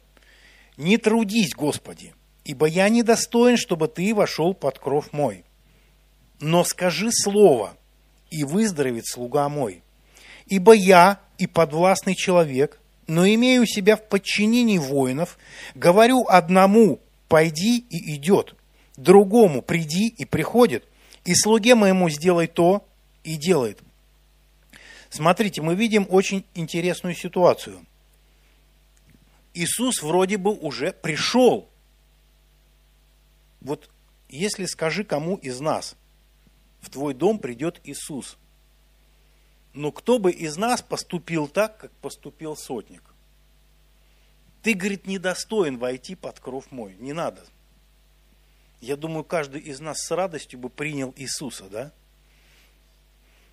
«Не 0.77 0.98
трудись, 0.98 1.53
Господи, 1.53 2.15
ибо 2.45 2.65
я 2.65 2.89
недостоин, 2.89 3.57
чтобы 3.57 3.88
ты 3.88 4.15
вошел 4.15 4.53
под 4.53 4.79
кров 4.79 5.13
мой. 5.13 5.43
Но 6.39 6.63
скажи 6.63 7.12
слово, 7.12 7.77
и 8.36 8.44
выздоровеет 8.44 9.08
слуга 9.08 9.48
мой. 9.48 9.82
Ибо 10.48 10.74
я 10.74 11.22
и 11.38 11.48
подвластный 11.48 12.15
человек, 12.15 12.80
но 13.08 13.25
имею 13.25 13.63
у 13.63 13.65
себя 13.65 13.96
в 13.96 14.08
подчинении 14.08 14.77
воинов, 14.77 15.38
говорю 15.74 16.25
одному 16.27 17.00
«пойди» 17.30 17.80
и 17.89 18.15
идет, 18.15 18.56
другому 18.98 19.62
«приди» 19.62 20.10
и 20.10 20.25
приходит, 20.25 20.86
и 21.24 21.34
слуге 21.34 21.75
моему 21.75 22.10
«сделай 22.10 22.48
то» 22.48 22.86
и 23.24 23.38
делает. 23.38 23.80
Смотрите, 25.10 25.62
мы 25.62 25.75
видим 25.75 26.06
очень 26.10 26.44
интересную 26.56 27.15
ситуацию. 27.15 27.86
Иисус 29.54 30.04
вроде 30.04 30.38
бы 30.38 30.51
уже 30.51 30.92
пришел. 30.92 31.70
Вот 33.62 33.89
если 34.27 34.65
скажи 34.65 35.06
кому 35.06 35.38
из 35.38 35.62
нас, 35.62 35.96
в 36.86 36.89
твой 36.89 37.13
дом 37.13 37.39
придет 37.39 37.82
Иисус– 37.84 38.38
но 39.75 39.92
кто 39.92 40.20
бы 40.20 40.32
из 40.32 40.56
нас 40.56 40.82
поступил 40.82 41.50
так, 41.50 41.77
как 41.77 41.92
поступил 41.98 42.56
сотник? 42.56 43.04
Ты, 44.62 44.74
говорит, 44.74 45.06
недостоин 45.06 45.77
войти 45.77 46.15
под 46.15 46.39
кров 46.39 46.72
мой. 46.72 46.96
Не 46.98 47.12
надо. 47.12 47.44
Я 48.80 48.96
думаю, 48.96 49.25
каждый 49.25 49.60
из 49.62 49.82
нас 49.82 49.98
с 50.00 50.12
радостью 50.12 50.60
бы 50.60 50.70
принял 50.70 51.13
Иисуса, 51.18 51.65
да? 51.70 51.92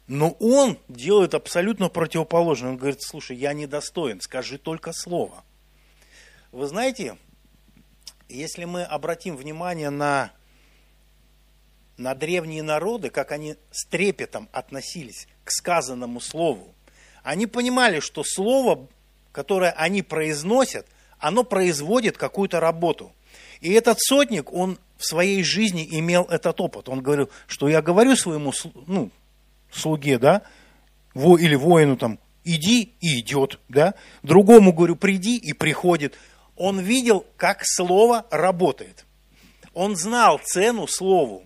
Но 0.07 0.31
он 0.39 0.79
делает 0.89 1.35
абсолютно 1.35 1.89
противоположное. 1.89 2.71
Он 2.71 2.77
говорит, 2.77 3.03
слушай, 3.03 3.37
я 3.37 3.53
недостоин, 3.53 4.21
скажи 4.21 4.59
только 4.59 4.93
слово. 4.93 5.43
Вы 6.53 6.69
знаете, 6.69 7.19
если 8.29 8.65
мы 8.65 8.85
обратим 8.85 9.37
внимание 9.37 9.91
на 9.91 10.33
на 11.97 12.15
древние 12.15 12.63
народы, 12.63 13.11
как 13.11 13.33
они 13.33 13.57
с 13.71 13.87
трепетом 13.87 14.49
относились 14.53 15.29
к 15.45 15.51
сказанному 15.51 16.21
слову. 16.21 16.75
Они 17.23 17.47
понимали, 17.47 18.01
что 18.01 18.25
слово, 18.25 18.89
которое 19.31 19.71
они 19.71 20.03
произносят, 20.03 20.87
оно 21.19 21.45
производит 21.45 22.17
какую-то 22.17 22.61
работу. 22.61 23.13
И 23.61 23.73
этот 23.73 23.99
сотник, 24.01 24.53
он 24.53 24.79
в 24.97 25.05
своей 25.05 25.43
жизни 25.43 25.87
имел 25.91 26.25
этот 26.25 26.61
опыт. 26.61 26.89
Он 26.89 27.01
говорил, 27.01 27.31
что 27.47 27.69
я 27.69 27.81
говорю 27.81 28.17
своему 28.17 28.53
ну, 28.87 29.11
слуге, 29.71 30.19
да, 30.19 30.43
во, 31.15 31.39
или 31.39 31.55
воину 31.55 31.97
там, 31.97 32.19
иди 32.45 32.93
и 33.01 33.21
идет, 33.21 33.61
да, 33.69 33.95
другому 34.23 34.73
говорю, 34.73 34.97
приди 34.97 35.37
и 35.37 35.53
приходит. 35.53 36.15
Он 36.57 36.81
видел, 36.81 37.25
как 37.37 37.61
слово 37.63 38.27
работает. 38.31 39.05
Он 39.75 39.97
знал 39.97 40.41
цену 40.45 40.87
слову. 40.87 41.45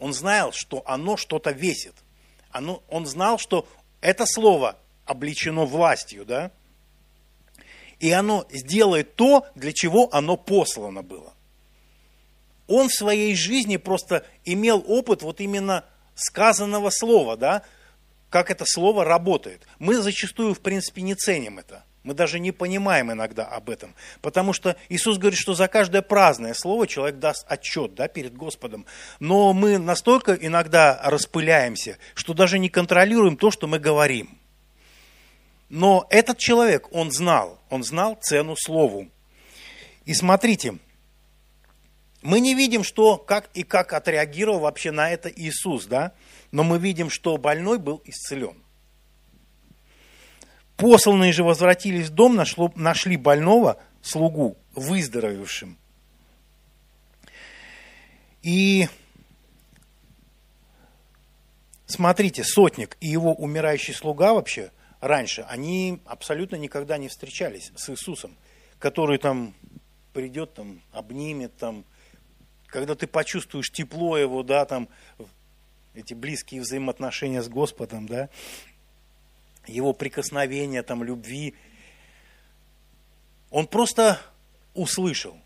Он 0.00 0.14
знал, 0.14 0.52
что 0.52 0.82
оно 0.86 1.16
что-то 1.16 1.52
весит. 1.52 1.94
Оно, 2.50 2.82
он 2.88 3.06
знал, 3.06 3.38
что 3.38 3.68
это 4.00 4.24
слово 4.26 4.78
обличено 5.04 5.66
властью, 5.66 6.24
да? 6.24 6.50
И 8.00 8.10
оно 8.10 8.46
сделает 8.50 9.14
то, 9.14 9.46
для 9.54 9.72
чего 9.72 10.08
оно 10.10 10.38
послано 10.38 11.02
было. 11.02 11.34
Он 12.66 12.88
в 12.88 12.94
своей 12.94 13.34
жизни 13.34 13.76
просто 13.76 14.24
имел 14.44 14.82
опыт 14.88 15.22
вот 15.22 15.40
именно 15.40 15.84
сказанного 16.14 16.88
слова, 16.90 17.36
да, 17.36 17.62
как 18.30 18.50
это 18.50 18.64
слово 18.66 19.04
работает. 19.04 19.66
Мы 19.78 20.00
зачастую, 20.00 20.54
в 20.54 20.60
принципе, 20.60 21.02
не 21.02 21.14
ценим 21.14 21.58
это. 21.58 21.84
Мы 22.02 22.14
даже 22.14 22.38
не 22.40 22.50
понимаем 22.50 23.12
иногда 23.12 23.44
об 23.44 23.68
этом. 23.68 23.94
Потому 24.22 24.54
что 24.54 24.76
Иисус 24.88 25.18
говорит, 25.18 25.38
что 25.38 25.54
за 25.54 25.68
каждое 25.68 26.00
праздное 26.00 26.54
слово 26.54 26.86
человек 26.86 27.18
даст 27.18 27.44
отчет 27.46 27.94
да, 27.94 28.08
перед 28.08 28.34
Господом. 28.34 28.86
Но 29.18 29.52
мы 29.52 29.76
настолько 29.76 30.32
иногда 30.32 30.98
распыляемся, 31.04 31.98
что 32.14 32.32
даже 32.32 32.58
не 32.58 32.70
контролируем 32.70 33.36
то, 33.36 33.50
что 33.50 33.66
мы 33.66 33.78
говорим. 33.78 34.38
Но 35.68 36.06
этот 36.10 36.38
человек, 36.38 36.88
он 36.90 37.12
знал, 37.12 37.60
он 37.68 37.84
знал 37.84 38.16
цену 38.20 38.56
слову. 38.56 39.08
И 40.06 40.14
смотрите, 40.14 40.78
мы 42.22 42.40
не 42.40 42.54
видим, 42.54 42.82
что, 42.82 43.18
как 43.18 43.50
и 43.54 43.62
как 43.62 43.92
отреагировал 43.92 44.60
вообще 44.60 44.90
на 44.90 45.10
это 45.10 45.30
Иисус, 45.30 45.84
да? 45.84 46.12
но 46.50 46.64
мы 46.64 46.78
видим, 46.78 47.10
что 47.10 47.36
больной 47.36 47.78
был 47.78 48.02
исцелен. 48.04 48.56
Посланные 50.80 51.32
же 51.32 51.44
возвратились 51.44 52.08
в 52.08 52.14
дом, 52.14 52.40
нашли 52.74 53.16
больного, 53.16 53.78
слугу, 54.02 54.56
выздоровевшим. 54.74 55.76
И 58.42 58.88
смотрите, 61.86 62.44
сотник 62.44 62.96
и 63.00 63.08
его 63.08 63.34
умирающий 63.34 63.92
слуга 63.92 64.32
вообще 64.32 64.70
раньше, 65.00 65.42
они 65.48 66.00
абсолютно 66.06 66.56
никогда 66.56 66.96
не 66.96 67.08
встречались 67.08 67.72
с 67.76 67.90
Иисусом, 67.90 68.36
который 68.78 69.18
там 69.18 69.54
придет, 70.12 70.54
там, 70.54 70.80
обнимет, 70.92 71.56
там, 71.56 71.84
когда 72.66 72.94
ты 72.94 73.06
почувствуешь 73.06 73.70
тепло 73.70 74.16
его, 74.16 74.42
да, 74.42 74.64
там, 74.64 74.88
эти 75.94 76.14
близкие 76.14 76.60
взаимоотношения 76.60 77.42
с 77.42 77.48
Господом, 77.48 78.06
да, 78.06 78.28
его 79.70 79.92
прикосновения, 79.92 80.82
там, 80.82 81.02
любви. 81.02 81.54
Он 83.50 83.66
просто 83.66 84.20
услышал. 84.74 85.36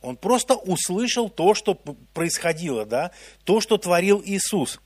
Он 0.00 0.16
просто 0.16 0.56
услышал 0.56 1.30
то, 1.30 1.54
что 1.54 1.74
происходило, 2.12 2.84
да, 2.84 3.12
то, 3.44 3.60
что 3.60 3.78
творил 3.78 4.20
Иисус. 4.24 4.80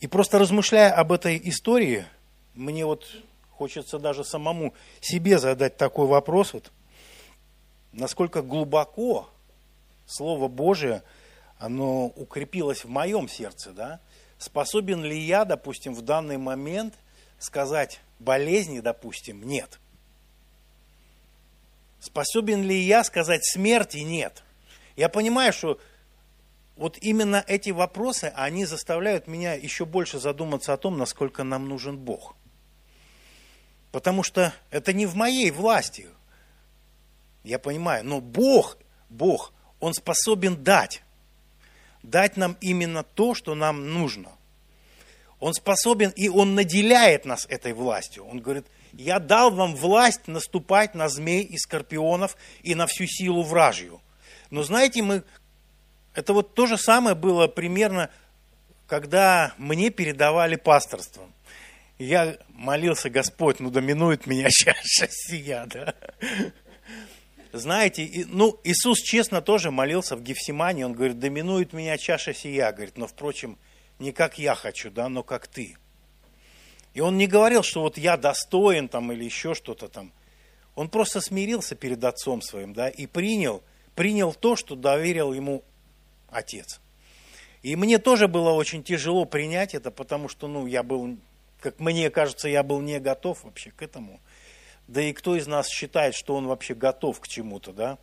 И 0.00 0.06
просто 0.06 0.38
размышляя 0.38 0.92
об 0.92 1.12
этой 1.12 1.40
истории, 1.44 2.06
мне 2.54 2.84
вот 2.84 3.06
хочется 3.50 3.98
даже 3.98 4.24
самому 4.24 4.74
себе 5.00 5.38
задать 5.38 5.76
такой 5.76 6.06
вопрос, 6.06 6.54
вот, 6.54 6.72
насколько 7.92 8.42
глубоко 8.42 9.28
Слово 10.06 10.48
Божие, 10.48 11.02
оно 11.58 12.06
укрепилось 12.06 12.84
в 12.84 12.88
моем 12.88 13.28
сердце, 13.28 13.72
да, 13.72 14.00
Способен 14.40 15.04
ли 15.04 15.18
я, 15.18 15.44
допустим, 15.44 15.94
в 15.94 16.00
данный 16.00 16.38
момент 16.38 16.94
сказать 17.38 18.00
болезни, 18.18 18.80
допустим, 18.80 19.46
нет? 19.46 19.78
Способен 22.00 22.62
ли 22.62 22.74
я 22.80 23.04
сказать 23.04 23.44
смерти? 23.44 23.98
Нет. 23.98 24.42
Я 24.96 25.10
понимаю, 25.10 25.52
что 25.52 25.78
вот 26.76 26.96
именно 27.02 27.44
эти 27.46 27.68
вопросы, 27.68 28.32
они 28.34 28.64
заставляют 28.64 29.26
меня 29.26 29.52
еще 29.52 29.84
больше 29.84 30.18
задуматься 30.18 30.72
о 30.72 30.78
том, 30.78 30.96
насколько 30.96 31.44
нам 31.44 31.68
нужен 31.68 31.98
Бог. 31.98 32.34
Потому 33.92 34.22
что 34.22 34.54
это 34.70 34.94
не 34.94 35.04
в 35.04 35.16
моей 35.16 35.50
власти. 35.50 36.06
Я 37.44 37.58
понимаю, 37.58 38.06
но 38.06 38.22
Бог, 38.22 38.78
Бог, 39.10 39.52
Он 39.80 39.92
способен 39.92 40.64
дать 40.64 41.02
дать 42.02 42.36
нам 42.36 42.56
именно 42.60 43.02
то, 43.02 43.34
что 43.34 43.54
нам 43.54 43.92
нужно. 43.92 44.30
Он 45.38 45.54
способен, 45.54 46.10
и 46.10 46.28
Он 46.28 46.54
наделяет 46.54 47.24
нас 47.24 47.46
этой 47.48 47.72
властью. 47.72 48.26
Он 48.26 48.40
говорит, 48.40 48.66
я 48.92 49.18
дал 49.18 49.50
вам 49.50 49.74
власть 49.74 50.26
наступать 50.26 50.94
на 50.94 51.08
змей 51.08 51.42
и 51.44 51.56
скорпионов 51.56 52.36
и 52.62 52.74
на 52.74 52.86
всю 52.86 53.06
силу 53.06 53.42
вражью. 53.42 54.00
Но 54.50 54.62
знаете, 54.62 55.02
мы, 55.02 55.22
это 56.14 56.32
вот 56.32 56.54
то 56.54 56.66
же 56.66 56.76
самое 56.76 57.14
было 57.14 57.46
примерно, 57.46 58.10
когда 58.86 59.54
мне 59.56 59.90
передавали 59.90 60.56
пасторство. 60.56 61.22
Я 61.98 62.38
молился, 62.48 63.10
Господь, 63.10 63.60
ну 63.60 63.70
доминует 63.70 64.26
меня 64.26 64.48
чаша 64.50 65.06
сия, 65.08 65.66
да. 65.66 65.94
Знаете, 67.52 68.26
ну, 68.28 68.60
Иисус 68.62 69.00
честно 69.00 69.42
тоже 69.42 69.70
молился 69.70 70.16
в 70.16 70.22
Гефсимане, 70.22 70.86
он 70.86 70.92
говорит, 70.92 71.18
доминует 71.18 71.72
меня 71.72 71.98
чаша 71.98 72.32
сия, 72.32 72.70
говорит, 72.70 72.96
но, 72.96 73.08
впрочем, 73.08 73.58
не 73.98 74.12
как 74.12 74.38
я 74.38 74.54
хочу, 74.54 74.90
да, 74.90 75.08
но 75.08 75.22
как 75.24 75.48
ты. 75.48 75.76
И 76.94 77.00
он 77.00 77.18
не 77.18 77.26
говорил, 77.26 77.62
что 77.62 77.82
вот 77.82 77.98
я 77.98 78.16
достоин 78.16 78.88
там 78.88 79.10
или 79.12 79.24
еще 79.24 79.54
что-то 79.54 79.88
там. 79.88 80.12
Он 80.76 80.88
просто 80.88 81.20
смирился 81.20 81.74
перед 81.74 82.02
отцом 82.04 82.40
своим, 82.40 82.72
да, 82.72 82.88
и 82.88 83.06
принял, 83.06 83.62
принял 83.96 84.32
то, 84.32 84.54
что 84.54 84.76
доверил 84.76 85.32
ему 85.32 85.64
отец. 86.30 86.80
И 87.62 87.76
мне 87.76 87.98
тоже 87.98 88.28
было 88.28 88.50
очень 88.50 88.82
тяжело 88.82 89.24
принять 89.24 89.74
это, 89.74 89.90
потому 89.90 90.28
что, 90.28 90.46
ну, 90.48 90.66
я 90.66 90.82
был, 90.82 91.18
как 91.60 91.78
мне 91.80 92.10
кажется, 92.10 92.48
я 92.48 92.62
был 92.62 92.80
не 92.80 93.00
готов 93.00 93.42
вообще 93.44 93.70
к 93.70 93.82
этому. 93.82 94.20
Да 94.90 95.00
и 95.00 95.12
кто 95.12 95.36
из 95.36 95.46
нас 95.46 95.68
считает, 95.68 96.16
что 96.16 96.34
он 96.34 96.48
вообще 96.48 96.74
готов 96.74 97.20
к 97.20 97.28
чему-то, 97.28 97.72
да? 97.72 97.98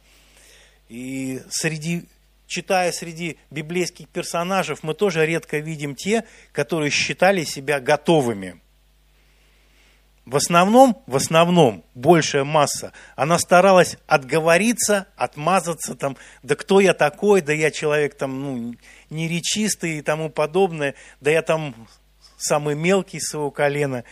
И 0.87 1.41
среди 1.49 2.05
читая 2.47 2.93
среди 2.93 3.37
библейских 3.51 4.07
персонажей, 4.07 4.77
мы 4.83 4.93
тоже 4.93 5.25
редко 5.25 5.57
видим 5.57 5.95
те, 5.95 6.23
которые 6.53 6.89
считали 6.89 7.43
себя 7.43 7.81
готовыми. 7.81 8.61
В 10.25 10.37
основном, 10.37 11.03
в 11.07 11.17
основном, 11.17 11.83
большая 11.93 12.45
масса, 12.45 12.93
она 13.17 13.37
старалась 13.37 13.97
отговориться, 14.07 15.07
отмазаться, 15.17 15.93
там, 15.93 16.15
да 16.41 16.55
кто 16.55 16.79
я 16.79 16.93
такой, 16.93 17.41
да 17.41 17.51
я 17.51 17.69
человек 17.69 18.15
там, 18.17 18.41
ну, 18.41 18.75
неречистый 19.09 19.97
и 19.97 20.01
тому 20.01 20.29
подобное, 20.29 20.95
да 21.19 21.31
я 21.31 21.41
там 21.41 21.75
самый 22.37 22.75
мелкий 22.75 23.19
своего 23.19 23.51
колена. 23.51 24.05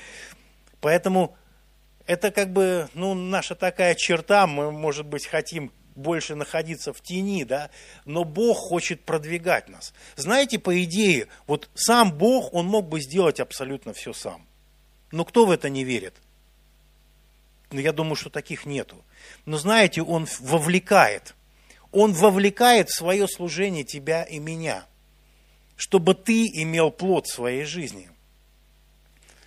Поэтому 0.81 1.37
это 2.05 2.31
как 2.31 2.51
бы, 2.51 2.89
ну, 2.93 3.13
наша 3.13 3.55
такая 3.55 3.95
черта, 3.95 4.47
мы, 4.47 4.71
может 4.71 5.05
быть, 5.05 5.25
хотим 5.25 5.71
больше 5.95 6.35
находиться 6.35 6.93
в 6.93 7.01
тени, 7.01 7.43
да, 7.45 7.69
но 8.05 8.23
Бог 8.23 8.57
хочет 8.57 9.03
продвигать 9.03 9.69
нас. 9.69 9.93
Знаете, 10.15 10.59
по 10.59 10.83
идее, 10.83 11.27
вот 11.47 11.69
сам 11.73 12.11
Бог, 12.11 12.53
Он 12.53 12.65
мог 12.67 12.87
бы 12.87 12.99
сделать 13.01 13.39
абсолютно 13.39 13.93
все 13.93 14.13
сам. 14.13 14.45
Но 15.11 15.25
кто 15.25 15.45
в 15.45 15.51
это 15.51 15.69
не 15.69 15.83
верит? 15.83 16.15
Ну, 17.71 17.79
я 17.79 17.93
думаю, 17.93 18.15
что 18.15 18.29
таких 18.29 18.65
нету. 18.65 19.03
Но 19.45 19.57
знаете, 19.57 20.01
Он 20.01 20.27
вовлекает. 20.39 21.33
Он 21.91 22.11
вовлекает 22.11 22.89
в 22.89 22.95
свое 22.95 23.27
служение 23.27 23.85
тебя 23.85 24.23
и 24.23 24.37
меня, 24.37 24.85
чтобы 25.77 26.13
ты 26.13 26.45
имел 26.45 26.91
плод 26.91 27.27
своей 27.27 27.63
жизни. 27.63 28.09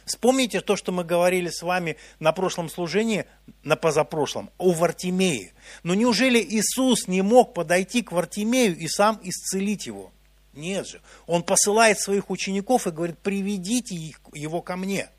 Вспомните 0.08 0.62
то, 0.62 0.74
что 0.74 0.90
мы 0.90 1.04
говорили 1.04 1.50
с 1.50 1.62
вами 1.62 1.96
на 2.18 2.32
прошлом 2.32 2.70
служении, 2.70 3.26
на 3.62 3.76
позапрошлом, 3.76 4.50
о 4.56 4.72
Вартимее. 4.72 5.52
Но 5.82 5.94
неужели 5.94 6.40
Иисус 6.40 7.08
не 7.08 7.20
мог 7.20 7.52
подойти 7.52 8.02
к 8.02 8.10
Вартимею 8.10 8.76
и 8.76 8.88
сам 8.88 9.20
исцелить 9.22 9.86
его? 9.86 10.10
Нет 10.54 10.88
же. 10.88 11.02
Он 11.26 11.42
посылает 11.42 12.00
своих 12.00 12.30
учеников 12.30 12.86
и 12.86 12.90
говорит, 12.90 13.18
приведите 13.18 13.94
их, 13.94 14.18
его 14.32 14.62
ко 14.62 14.76
мне. 14.76 15.10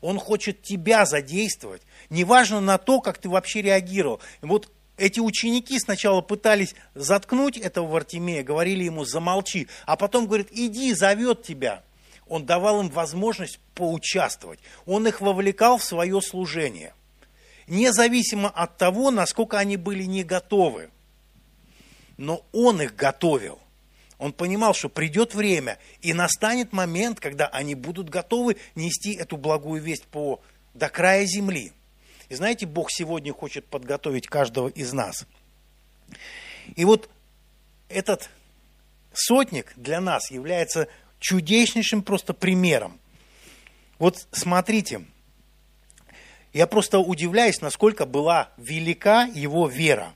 Он 0.00 0.20
хочет 0.20 0.62
тебя 0.62 1.04
задействовать. 1.04 1.82
Неважно 2.08 2.60
на 2.60 2.78
то, 2.78 3.00
как 3.00 3.18
ты 3.18 3.28
вообще 3.28 3.60
реагировал. 3.60 4.20
Вот 4.40 4.70
эти 4.96 5.18
ученики 5.18 5.80
сначала 5.80 6.20
пытались 6.20 6.76
заткнуть 6.94 7.58
этого 7.58 7.88
Вартимея, 7.88 8.44
говорили 8.44 8.84
ему, 8.84 9.04
замолчи, 9.04 9.66
а 9.84 9.96
потом 9.96 10.26
говорит, 10.26 10.48
иди, 10.52 10.94
зовет 10.94 11.42
тебя. 11.42 11.82
Он 12.28 12.44
давал 12.44 12.80
им 12.80 12.88
возможность 12.88 13.60
поучаствовать. 13.74 14.58
Он 14.84 15.06
их 15.06 15.20
вовлекал 15.20 15.78
в 15.78 15.84
свое 15.84 16.20
служение. 16.20 16.92
Независимо 17.66 18.48
от 18.48 18.76
того, 18.76 19.10
насколько 19.10 19.58
они 19.58 19.76
были 19.76 20.04
не 20.04 20.24
готовы. 20.24 20.90
Но 22.16 22.44
он 22.52 22.82
их 22.82 22.96
готовил. 22.96 23.58
Он 24.18 24.32
понимал, 24.32 24.72
что 24.72 24.88
придет 24.88 25.34
время, 25.34 25.78
и 26.00 26.14
настанет 26.14 26.72
момент, 26.72 27.20
когда 27.20 27.46
они 27.48 27.74
будут 27.74 28.08
готовы 28.08 28.56
нести 28.74 29.14
эту 29.14 29.36
благую 29.36 29.82
весть 29.82 30.04
по, 30.04 30.40
до 30.74 30.88
края 30.88 31.26
земли. 31.26 31.72
И 32.28 32.34
знаете, 32.34 32.66
Бог 32.66 32.90
сегодня 32.90 33.32
хочет 33.32 33.66
подготовить 33.66 34.26
каждого 34.26 34.68
из 34.68 34.92
нас. 34.92 35.26
И 36.74 36.84
вот 36.84 37.10
этот 37.88 38.30
сотник 39.12 39.72
для 39.76 40.00
нас 40.00 40.30
является 40.30 40.88
чудеснейшим 41.18 42.02
просто 42.02 42.34
примером. 42.34 43.00
Вот 43.98 44.26
смотрите, 44.30 45.04
я 46.52 46.66
просто 46.66 46.98
удивляюсь, 46.98 47.60
насколько 47.60 48.06
была 48.06 48.50
велика 48.56 49.24
его 49.24 49.68
вера. 49.68 50.14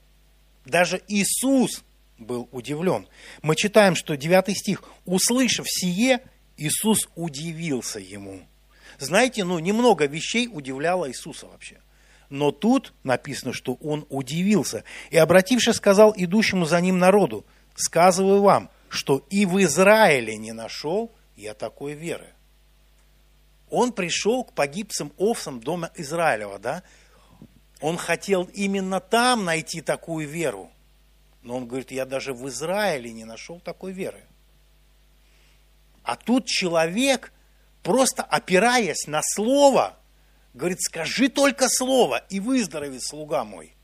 Даже 0.65 1.03
Иисус 1.09 1.83
был 2.19 2.49
удивлен. 2.53 3.09
Мы 3.43 3.57
читаем, 3.57 3.95
что 3.95 4.17
9 4.17 4.57
стих, 4.57 4.83
услышав 5.05 5.67
сие, 5.69 6.21
Иисус 6.57 7.09
удивился 7.15 7.99
ему. 7.99 8.43
Знаете, 8.99 9.45
ну, 9.45 9.59
немного 9.59 10.07
вещей 10.07 10.47
удивляло 10.47 11.09
Иисуса 11.09 11.47
вообще. 11.47 11.81
Но 12.29 12.53
тут 12.53 12.93
написано, 13.03 13.53
что 13.53 13.75
он 13.75 14.07
удивился. 14.11 14.85
И, 15.11 15.17
обратившись, 15.17 15.77
сказал 15.77 16.15
идущему 16.17 16.67
за 16.67 16.81
ним 16.81 16.99
народу, 16.99 17.45
сказываю 17.75 18.43
вам, 18.43 18.71
что 18.91 19.25
и 19.31 19.47
в 19.47 19.63
Израиле 19.63 20.37
не 20.37 20.53
нашел 20.53 21.13
я 21.37 21.55
такой 21.55 21.95
веры. 21.95 22.35
Он 23.71 23.93
пришел 23.93 24.45
к 24.45 24.53
погибцам 24.53 25.13
овцам 25.17 25.61
дома 25.61 25.93
Израилева, 25.95 26.59
да? 26.59 26.83
Он 27.81 27.97
хотел 27.97 28.51
именно 28.53 29.01
там 29.01 29.45
найти 29.45 29.81
такую 29.81 30.29
веру. 30.29 30.71
Но 31.43 31.57
он 31.57 31.67
говорит, 31.67 31.93
я 31.93 32.05
даже 32.05 32.35
в 32.35 32.47
Израиле 32.49 33.13
не 33.13 33.25
нашел 33.25 33.61
такой 33.61 33.93
веры. 33.93 34.25
А 36.03 36.17
тут 36.17 36.47
человек, 36.47 37.33
просто 37.83 38.25
опираясь 38.25 39.07
на 39.07 39.21
слово, 39.23 39.97
говорит, 40.53 40.83
скажи 40.83 41.29
только 41.29 41.69
слово, 41.69 42.25
и 42.29 42.41
выздоровеет 42.41 43.05
слуга 43.05 43.45
мой. 43.45 43.75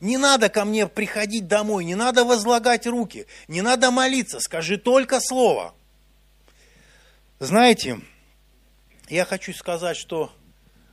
Не 0.00 0.18
надо 0.18 0.48
ко 0.48 0.64
мне 0.64 0.86
приходить 0.86 1.46
домой, 1.46 1.84
не 1.84 1.94
надо 1.94 2.24
возлагать 2.24 2.86
руки, 2.86 3.26
не 3.48 3.62
надо 3.62 3.90
молиться, 3.90 4.40
скажи 4.40 4.76
только 4.76 5.20
слово. 5.20 5.74
Знаете, 7.38 8.00
я 9.08 9.24
хочу 9.24 9.52
сказать, 9.52 9.96
что 9.96 10.32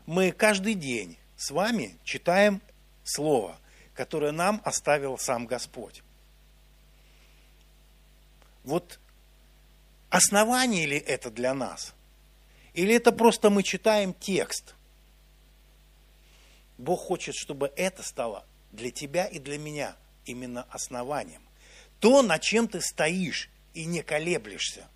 мы 0.05 0.31
каждый 0.31 0.75
день 0.75 1.17
с 1.35 1.51
вами 1.51 1.97
читаем 2.03 2.61
Слово, 3.03 3.57
которое 3.93 4.31
нам 4.31 4.61
оставил 4.63 5.17
сам 5.17 5.47
Господь. 5.47 6.03
Вот 8.63 8.99
основание 10.09 10.85
ли 10.85 10.97
это 10.97 11.31
для 11.31 11.53
нас? 11.53 11.93
Или 12.73 12.95
это 12.95 13.11
просто 13.11 13.49
мы 13.49 13.63
читаем 13.63 14.13
текст? 14.13 14.75
Бог 16.77 17.01
хочет, 17.01 17.35
чтобы 17.35 17.71
это 17.75 18.03
стало 18.03 18.45
для 18.71 18.91
тебя 18.91 19.25
и 19.25 19.39
для 19.39 19.57
меня 19.57 19.95
именно 20.25 20.65
основанием. 20.69 21.41
То, 21.99 22.21
на 22.21 22.39
чем 22.39 22.67
ты 22.67 22.81
стоишь 22.81 23.49
и 23.73 23.85
не 23.85 24.01
колеблешься. 24.01 24.87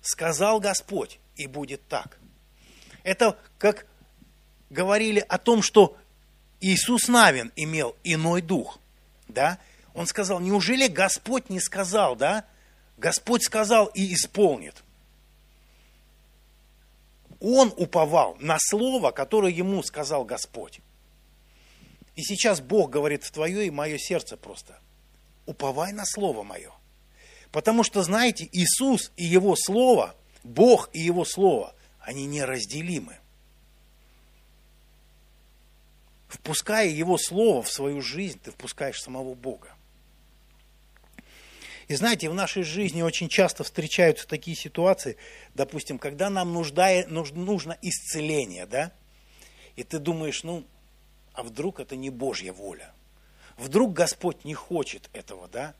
Сказал 0.00 0.60
Господь, 0.60 1.18
и 1.36 1.46
будет 1.46 1.86
так. 1.88 2.18
Это 3.04 3.38
как 3.58 3.86
говорили 4.70 5.24
о 5.28 5.38
том, 5.38 5.62
что 5.62 5.96
Иисус 6.60 7.08
Навин 7.08 7.52
имел 7.56 7.96
иной 8.04 8.42
дух. 8.42 8.78
Да? 9.28 9.58
Он 9.94 10.06
сказал, 10.06 10.40
неужели 10.40 10.88
Господь 10.88 11.50
не 11.50 11.60
сказал, 11.60 12.16
да? 12.16 12.44
Господь 12.96 13.44
сказал 13.44 13.86
и 13.86 14.12
исполнит. 14.14 14.82
Он 17.40 17.72
уповал 17.76 18.36
на 18.38 18.58
слово, 18.60 19.10
которое 19.10 19.52
ему 19.52 19.82
сказал 19.82 20.24
Господь. 20.24 20.80
И 22.14 22.22
сейчас 22.22 22.60
Бог 22.60 22.90
говорит 22.90 23.24
в 23.24 23.30
твое 23.30 23.66
и 23.66 23.70
мое 23.70 23.98
сердце 23.98 24.36
просто. 24.36 24.78
Уповай 25.46 25.92
на 25.92 26.04
слово 26.04 26.42
мое. 26.42 26.72
Потому 27.50 27.84
что, 27.84 28.02
знаете, 28.02 28.48
Иисус 28.52 29.12
и 29.16 29.24
Его 29.24 29.56
Слово, 29.56 30.14
Бог 30.42 30.90
и 30.92 31.00
Его 31.00 31.24
Слово, 31.24 31.74
они 32.00 32.26
неразделимы. 32.26 33.18
Впуская 36.28 36.88
Его 36.88 37.18
Слово 37.18 37.62
в 37.62 37.70
свою 37.70 38.00
жизнь, 38.00 38.40
ты 38.42 38.50
впускаешь 38.50 39.00
самого 39.00 39.34
Бога. 39.34 39.74
И 41.88 41.94
знаете, 41.94 42.30
в 42.30 42.34
нашей 42.34 42.62
жизни 42.62 43.02
очень 43.02 43.28
часто 43.28 43.64
встречаются 43.64 44.26
такие 44.26 44.56
ситуации, 44.56 45.18
допустим, 45.54 45.98
когда 45.98 46.30
нам 46.30 46.54
нуждае, 46.54 47.06
нужно 47.06 47.76
исцеление, 47.82 48.64
да? 48.64 48.92
И 49.76 49.82
ты 49.82 49.98
думаешь, 49.98 50.42
ну, 50.42 50.64
а 51.34 51.42
вдруг 51.42 51.80
это 51.80 51.96
не 51.96 52.10
Божья 52.10 52.52
воля? 52.52 52.92
Вдруг 53.56 53.92
Господь 53.92 54.44
не 54.44 54.54
хочет 54.54 55.10
этого, 55.12 55.48
да? 55.48 55.74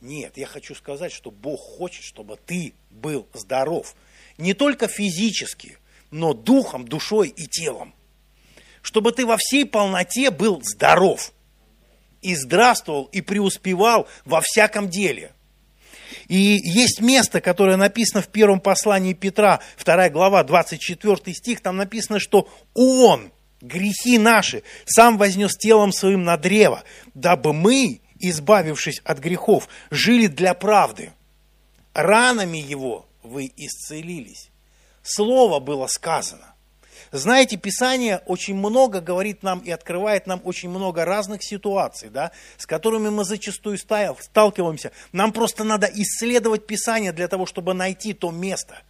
Нет, 0.00 0.36
я 0.36 0.46
хочу 0.46 0.74
сказать, 0.74 1.12
что 1.12 1.30
Бог 1.30 1.60
хочет, 1.60 2.04
чтобы 2.04 2.36
ты 2.36 2.74
был 2.90 3.26
здоров. 3.32 3.94
Не 4.38 4.54
только 4.54 4.88
физически, 4.88 5.78
но 6.10 6.34
духом, 6.34 6.86
душой 6.86 7.28
и 7.28 7.46
телом. 7.46 7.94
Чтобы 8.82 9.12
ты 9.12 9.26
во 9.26 9.36
всей 9.36 9.64
полноте 9.64 10.30
был 10.30 10.60
здоров. 10.62 11.32
И 12.22 12.34
здравствовал, 12.34 13.04
и 13.04 13.20
преуспевал 13.20 14.06
во 14.24 14.40
всяком 14.40 14.88
деле. 14.88 15.32
И 16.28 16.58
есть 16.62 17.00
место, 17.00 17.40
которое 17.40 17.76
написано 17.76 18.22
в 18.22 18.28
первом 18.28 18.60
послании 18.60 19.12
Петра, 19.12 19.60
2 19.82 20.10
глава, 20.10 20.42
24 20.42 21.34
стих, 21.34 21.60
там 21.60 21.76
написано, 21.76 22.18
что 22.18 22.48
Он, 22.74 23.32
грехи 23.60 24.18
наши, 24.18 24.62
сам 24.84 25.18
вознес 25.18 25.56
телом 25.56 25.92
своим 25.92 26.24
на 26.24 26.36
древо, 26.36 26.84
дабы 27.14 27.52
мы, 27.52 28.00
избавившись 28.18 29.00
от 29.04 29.18
грехов, 29.18 29.68
жили 29.90 30.26
для 30.26 30.54
правды. 30.54 31.12
Ранами 31.94 32.58
его 32.58 33.06
вы 33.22 33.52
исцелились. 33.56 34.50
Слово 35.02 35.60
было 35.60 35.86
сказано. 35.86 36.56
Знаете, 37.12 37.56
Писание 37.56 38.20
очень 38.26 38.56
много 38.56 39.00
говорит 39.00 39.42
нам 39.42 39.60
и 39.60 39.70
открывает 39.70 40.26
нам 40.26 40.40
очень 40.44 40.68
много 40.68 41.04
разных 41.04 41.42
ситуаций, 41.42 42.10
да, 42.10 42.32
с 42.56 42.66
которыми 42.66 43.10
мы 43.10 43.24
зачастую 43.24 43.78
сталкиваемся. 43.78 44.92
Нам 45.12 45.32
просто 45.32 45.64
надо 45.64 45.86
исследовать 45.86 46.66
Писание 46.66 47.12
для 47.12 47.28
того, 47.28 47.46
чтобы 47.46 47.74
найти 47.74 48.12
то 48.12 48.30
место, 48.30 48.82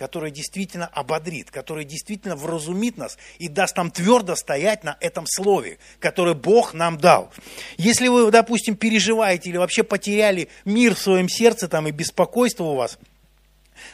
которое 0.00 0.30
действительно 0.30 0.86
ободрит, 0.86 1.50
которое 1.50 1.84
действительно 1.84 2.34
вразумит 2.34 2.96
нас 2.96 3.18
и 3.38 3.48
даст 3.48 3.76
нам 3.76 3.90
твердо 3.90 4.34
стоять 4.34 4.82
на 4.82 4.96
этом 4.98 5.26
слове, 5.26 5.76
которое 5.98 6.34
Бог 6.34 6.72
нам 6.72 6.96
дал. 6.96 7.30
Если 7.76 8.08
вы, 8.08 8.30
допустим, 8.30 8.76
переживаете 8.76 9.50
или 9.50 9.58
вообще 9.58 9.82
потеряли 9.82 10.48
мир 10.64 10.94
в 10.94 10.98
своем 11.00 11.28
сердце 11.28 11.68
там, 11.68 11.86
и 11.86 11.90
беспокойство 11.90 12.64
у 12.64 12.76
вас, 12.76 12.98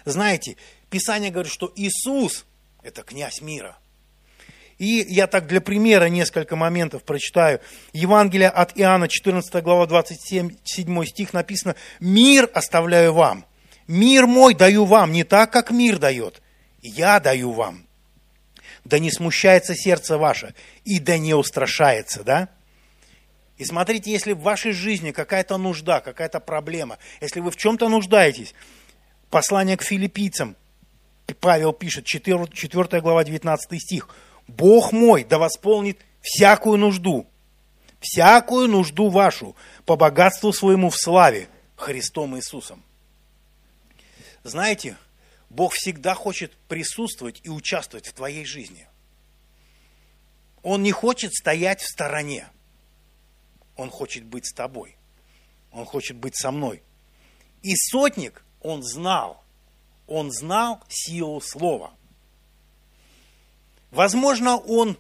знаете, 0.05 0.57
Писание 0.91 1.33
говорит, 1.33 1.53
что 1.53 1.73
Иисус– 1.75 2.47
это 2.85 3.03
князь 3.03 3.41
мира. 3.41 3.77
И 4.79 5.05
я 5.09 5.27
так 5.27 5.49
для 5.49 5.61
примера 5.61 6.05
несколько 6.05 6.55
моментов 6.55 7.03
прочитаю. 7.03 7.61
Евангелие 7.93 8.51
от 8.51 8.79
Иоанна, 8.79 9.09
14 9.09 9.61
глава, 9.61 9.87
27 9.87 10.51
7 10.63 11.05
стих 11.05 11.33
написано, 11.33 11.75
«Мир 11.99 12.49
оставляю 12.53 13.15
вам, 13.15 13.46
мир 13.87 14.27
мой 14.27 14.55
даю 14.55 14.85
вам, 14.85 15.13
не 15.13 15.25
так, 15.25 15.53
как 15.53 15.71
мир 15.71 15.99
дает, 15.99 16.43
я 16.83 17.21
даю 17.21 17.53
вам. 17.53 17.87
Да 18.85 18.99
не 18.99 19.11
смущается 19.11 19.75
сердце 19.75 20.19
ваше, 20.19 20.55
и 20.85 20.99
да 20.99 21.19
не 21.19 21.35
устрашается». 21.35 22.23
Да? 22.23 22.49
И 23.57 23.65
смотрите, 23.65 24.13
если 24.13 24.33
в 24.33 24.41
вашей 24.41 24.73
жизни 24.73 25.11
какая-то 25.11 25.57
нужда, 25.57 26.01
какая-то 26.01 26.41
проблема, 26.41 26.99
если 27.21 27.41
вы 27.41 27.51
в 27.51 27.57
чем-то 27.57 27.89
нуждаетесь, 27.89 28.55
послание 29.31 29.77
к 29.77 29.83
филиппийцам– 29.83 30.57
Павел 31.35 31.73
пишет, 31.73 32.05
4, 32.05 32.47
4 32.53 33.01
глава, 33.01 33.25
19 33.25 33.81
стих. 33.81 34.09
«Бог 34.47 34.93
мой 34.93 35.25
да 35.25 35.39
восполнит 35.39 36.01
всякую 36.23 36.79
нужду, 36.79 37.27
всякую 38.01 38.69
нужду 38.69 39.09
вашу 39.09 39.57
по 39.85 39.97
богатству 39.97 40.53
своему 40.53 40.91
в 40.91 40.97
славе 40.97 41.49
Христом 41.75 42.37
Иисусом». 42.37 42.83
Знаете, 44.47 44.97
Бог 45.51 45.75
всегда 45.75 46.15
хочет 46.15 46.53
присутствовать 46.69 47.41
и 47.43 47.49
участвовать 47.49 48.09
в 48.09 48.13
твоей 48.13 48.45
жизни. 48.45 48.89
Он 50.63 50.83
не 50.83 50.93
хочет 50.93 51.33
стоять 51.35 51.81
в 51.81 51.89
стороне. 51.89 52.49
Он 53.77 53.91
хочет 53.91 54.25
быть 54.25 54.47
с 54.47 54.53
тобой. 54.53 54.97
Он 55.73 55.85
хочет 55.85 56.17
быть 56.17 56.37
со 56.37 56.51
мной. 56.51 56.83
И 57.63 57.75
сотник, 57.77 58.45
он 58.61 58.83
знал– 58.83 59.43
он 60.07 60.31
знал 60.31 60.81
силу 60.89 61.41
слова. 61.41 61.93
Возможно, 63.91 64.57
он 64.57 64.97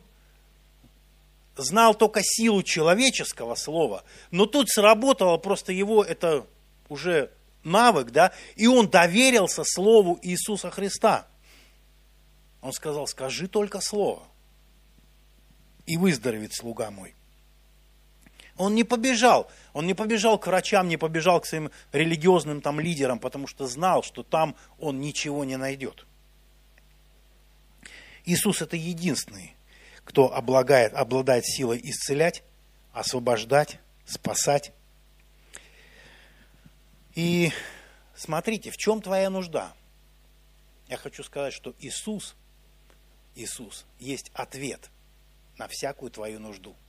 знал 1.56 1.94
только 1.94 2.20
силу 2.22 2.62
человеческого 2.62 3.54
слова, 3.54 4.04
но 4.30 4.46
тут 4.46 4.68
сработало 4.68 5.38
просто 5.38 5.72
его 5.72 6.02
это 6.02 6.46
уже 6.88 7.30
навык, 7.66 8.10
да, 8.10 8.32
и 8.54 8.66
он 8.66 8.88
доверился 8.88 9.62
слову 9.64 10.18
Иисуса 10.22 10.70
Христа. 10.70 11.26
Он 12.62 12.72
сказал, 12.72 13.06
скажи 13.06 13.48
только 13.48 13.80
слово, 13.80 14.22
и 15.84 15.96
выздоровеет 15.96 16.54
слуга 16.54 16.90
мой. 16.90 17.14
Он 18.56 18.74
не 18.74 18.84
побежал, 18.84 19.50
он 19.74 19.86
не 19.86 19.92
побежал 19.92 20.38
к 20.38 20.46
врачам, 20.46 20.88
не 20.88 20.96
побежал 20.96 21.40
к 21.40 21.46
своим 21.46 21.70
религиозным 21.92 22.62
там 22.62 22.80
лидерам, 22.80 23.18
потому 23.18 23.46
что 23.46 23.66
знал, 23.66 24.02
что 24.02 24.22
там 24.22 24.56
он 24.78 25.00
ничего 25.00 25.44
не 25.44 25.56
найдет. 25.56 26.06
Иисус 28.24 28.62
это 28.62 28.76
единственный, 28.76 29.54
кто 30.04 30.34
облагает, 30.34 30.94
обладает 30.94 31.44
силой 31.46 31.80
исцелять, 31.82 32.42
освобождать, 32.92 33.78
спасать. 34.06 34.72
И 37.16 37.50
смотрите, 38.14 38.70
в 38.70 38.76
чем 38.76 39.02
твоя 39.02 39.28
нужда? 39.28 39.72
Я 40.86 40.96
хочу 40.96 41.24
сказать, 41.24 41.52
что 41.52 41.74
Иисус, 41.80 42.36
Иисус 43.34 43.84
есть 43.98 44.30
ответ 44.34 44.90
на 45.58 45.66
всякую 45.66 46.12
твою 46.12 46.38
нужду– 46.38 46.76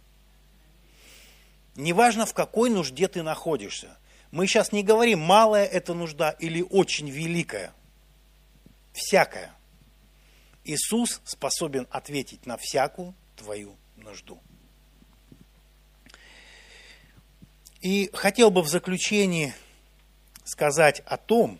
Неважно, 1.78 2.26
в 2.26 2.34
какой 2.34 2.72
нужде 2.72 3.08
ты 3.08 3.22
находишься. 3.22 3.98
Мы 4.32 4.48
сейчас 4.48 4.72
не 4.72 4.84
говорим, 4.84 5.20
малая 5.20 5.63
это 5.63 5.94
нужда 5.94 6.32
или 6.32 6.63
очень 6.63 7.08
великая. 7.08 7.72
Всякая. 8.94 9.54
Иисус 10.63 11.22
способен 11.24 11.88
ответить 11.92 12.48
на 12.48 12.58
всякую 12.58 13.13
твою 13.36 13.78
нужду. 13.96 14.42
И 17.82 18.10
хотел 18.12 18.50
бы 18.50 18.63
в 18.63 18.68
заключении 18.68 19.54
сказать 20.48 21.02
о 21.06 21.18
том, 21.18 21.60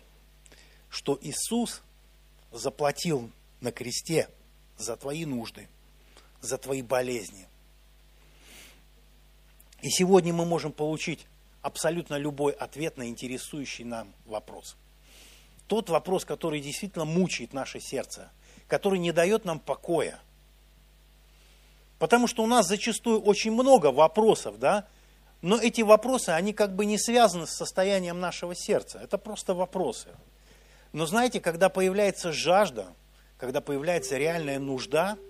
что 0.88 1.18
Иисус 1.20 1.82
заплатил 2.50 3.30
на 3.60 3.70
кресте 3.70 4.28
за 4.78 4.96
твои 4.96 5.24
нужды, 5.24 5.68
за 6.40 6.56
твои 6.56 6.82
болезни, 6.82 7.46
и 9.82 9.90
сегодня 9.90 10.32
мы 10.32 10.44
можем 10.44 10.72
получить 10.72 11.26
абсолютно 11.62 12.16
любой 12.16 12.52
ответ 12.52 12.96
на 12.96 13.08
интересующий 13.08 13.84
нам 13.84 14.12
вопрос. 14.26 14.76
Тот 15.68 15.88
вопрос, 15.90 16.24
который 16.24 16.60
действительно 16.60 17.04
мучает 17.04 17.52
наше 17.52 17.78
сердце, 17.78 18.30
который 18.66 18.98
не 18.98 19.12
дает 19.12 19.44
нам 19.44 19.60
покоя. 19.60 20.18
Потому 21.98 22.26
что 22.26 22.42
у 22.42 22.46
нас 22.46 22.66
зачастую 22.66 23.20
очень 23.20 23.52
много 23.52 23.92
вопросов, 23.92 24.58
да, 24.58 24.88
но 25.42 25.56
эти 25.60 25.82
вопросы, 25.82 26.30
они 26.30 26.52
как 26.52 26.74
бы 26.74 26.84
не 26.84 26.98
связаны 26.98 27.46
с 27.46 27.50
состоянием 27.50 28.18
нашего 28.18 28.54
сердца. 28.54 29.00
Это 29.02 29.18
просто 29.18 29.54
вопросы. 29.54 30.08
Но 30.92 31.06
знаете, 31.06 31.40
когда 31.40 31.68
появляется 31.68 32.32
жажда, 32.32 32.88
когда 33.36 33.60
появляется 33.60 34.18
реальная 34.18 34.58
нужда– 34.58 35.16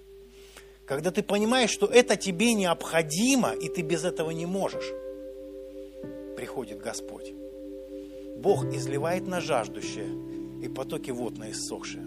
когда 0.88 1.10
ты 1.10 1.22
понимаешь, 1.22 1.68
что 1.68 1.84
это 1.86 2.16
тебе 2.16 2.54
необходимо, 2.54 3.52
и 3.52 3.68
ты 3.68 3.82
без 3.82 4.04
этого 4.04 4.30
не 4.30 4.46
можешь, 4.46 4.90
приходит 6.34 6.80
Господь. 6.80 7.34
Бог 8.38 8.64
изливает 8.72 9.26
на 9.26 9.42
жаждущее 9.42 10.08
и 10.62 10.68
потоки 10.68 11.10
вод 11.10 11.36
на 11.36 11.50
иссохшие. 11.50 12.06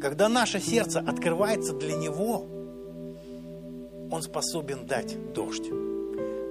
Когда 0.00 0.28
наше 0.28 0.58
сердце 0.58 0.98
открывается 0.98 1.72
для 1.72 1.94
Него, 1.94 2.48
Он 4.10 4.22
способен 4.22 4.86
дать 4.86 5.32
дождь. 5.32 5.70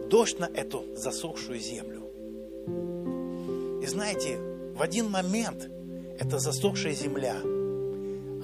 Дождь 0.09 0.39
на 0.39 0.45
эту 0.45 0.85
засохшую 0.95 1.59
землю. 1.59 2.01
И 3.81 3.85
знаете, 3.87 4.37
в 4.75 4.81
один 4.81 5.09
момент 5.09 5.69
эта 6.19 6.39
засохшая 6.39 6.93
земля, 6.93 7.35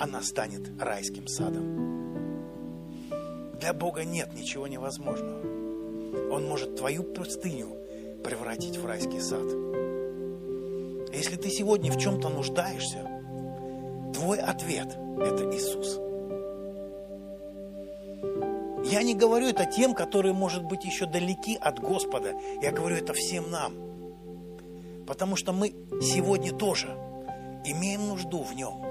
она 0.01 0.21
станет 0.21 0.61
райским 0.79 1.27
садом. 1.27 1.89
Для 3.59 3.73
Бога 3.73 4.03
нет 4.03 4.33
ничего 4.33 4.67
невозможного. 4.67 5.41
Он 6.31 6.47
может 6.47 6.75
твою 6.77 7.03
пустыню 7.03 7.75
превратить 8.23 8.77
в 8.77 8.85
райский 8.85 9.19
сад. 9.19 9.45
Если 11.13 11.35
ты 11.35 11.49
сегодня 11.49 11.91
в 11.91 11.99
чем-то 11.99 12.29
нуждаешься, 12.29 12.99
твой 14.13 14.39
ответ– 14.39 14.87
это 15.19 15.55
Иисус. 15.55 15.99
Я 18.89 19.03
не 19.03 19.13
говорю 19.13 19.49
это 19.49 19.65
тем, 19.65 19.93
которые, 19.93 20.33
может 20.33 20.63
быть, 20.63 20.83
еще 20.83 21.05
далеки 21.05 21.55
от 21.61 21.79
Господа. 21.79 22.33
Я 22.59 22.71
говорю 22.71 22.95
это 22.95 23.13
всем 23.13 23.51
нам. 23.51 23.73
Потому 25.05 25.35
что 25.35 25.53
мы 25.53 25.75
сегодня 26.01 26.51
тоже 26.51 26.87
имеем 27.65 28.07
нужду 28.07 28.41
в 28.41 28.55
Нем. 28.55 28.81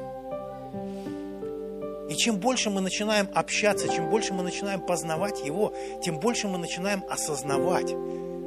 И 2.08 2.14
чем 2.14 2.36
больше 2.36 2.70
мы 2.70 2.80
начинаем 2.80 3.28
общаться, 3.34 3.88
чем 3.88 4.08
больше 4.08 4.34
мы 4.34 4.44
начинаем 4.44 4.80
познавать 4.80 5.44
Его, 5.44 5.74
тем 6.04 6.20
больше 6.20 6.46
мы 6.46 6.58
начинаем 6.58 7.02
осознавать, 7.10 7.92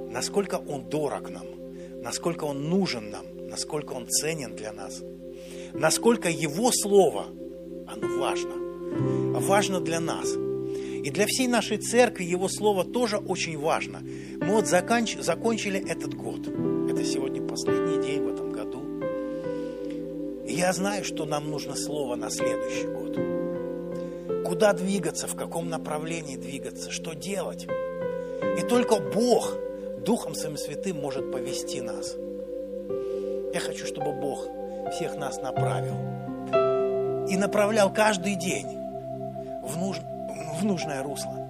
насколько 0.09 0.55
Он 0.55 0.85
дорог 0.85 1.29
нам, 1.29 1.45
насколько 2.01 2.45
Он 2.45 2.69
нужен 2.69 3.11
нам, 3.11 3.25
насколько 3.49 3.91
Он 3.91 4.07
ценен 4.07 4.55
для 4.55 4.71
нас, 4.71 5.01
насколько 5.73 6.29
Его 6.29 6.71
Слово, 6.71 7.25
оно 7.87 8.19
важно, 8.19 9.39
важно 9.41 9.81
для 9.81 9.99
нас. 9.99 10.50
И 11.03 11.09
для 11.09 11.25
всей 11.25 11.47
нашей 11.47 11.77
церкви 11.77 12.23
Его 12.23 12.47
Слово 12.47 12.83
тоже 12.83 13.17
очень 13.17 13.57
важно. 13.57 14.01
Мы 14.39 14.53
вот 14.53 14.67
заканч... 14.67 15.17
закончили 15.17 15.79
этот 15.79 16.13
год. 16.13 16.47
Это 16.47 17.03
сегодня 17.03 17.41
последний 17.41 18.01
день 18.01 18.21
в 18.23 18.33
этом 18.33 18.51
году. 18.51 18.83
И 20.45 20.53
я 20.53 20.73
знаю, 20.73 21.03
что 21.03 21.25
нам 21.25 21.49
нужно 21.49 21.75
Слово 21.75 22.15
на 22.15 22.29
следующий 22.29 22.87
год 22.87 23.41
куда 24.51 24.73
двигаться, 24.73 25.27
в 25.27 25.35
каком 25.37 25.69
направлении 25.69 26.35
двигаться, 26.35 26.91
что 26.91 27.13
делать. 27.13 27.67
И 28.57 28.61
только 28.63 28.97
Бог 28.99 29.57
Духом 30.05 30.35
Своим 30.35 30.57
Святым 30.57 30.97
может 30.97 31.31
повести 31.31 31.79
нас. 31.79 32.17
Я 33.53 33.61
хочу, 33.61 33.85
чтобы 33.85 34.11
Бог 34.11 34.45
всех 34.93 35.15
нас 35.15 35.41
направил. 35.41 35.95
И 37.29 37.37
направлял 37.37 37.93
каждый 37.93 38.35
день. 38.35 38.67
в, 39.63 39.77
нуж... 39.77 39.99
в 40.59 40.63
нужное 40.65 41.03
русло. 41.03 41.49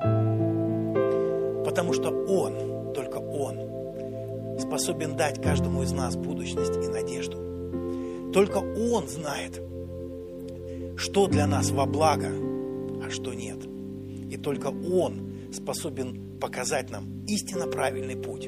Потому 1.66 1.94
что 1.94 2.10
Он, 2.10 2.94
только 2.94 3.18
Он, 3.18 4.60
способен 4.60 5.16
дать 5.16 5.42
каждому 5.42 5.84
из 5.84 5.92
нас 5.92 6.16
будущность 6.16 6.76
и 6.76 6.88
надежду. 6.88 8.32
Только 8.34 8.58
Он 8.58 9.08
знает, 9.08 9.62
что 10.98 11.28
для 11.28 11.48
нас 11.48 11.72
во 11.72 11.86
благо, 11.86 12.30
а 13.04 13.10
что 13.10 13.34
нет. 13.34 13.58
И 14.30 14.38
только 14.38 14.68
Он 14.68 15.34
способен 15.52 16.40
показать 16.40 16.90
нам 16.90 17.26
истинно 17.28 17.68
правильный 17.68 18.16
путь. 18.16 18.48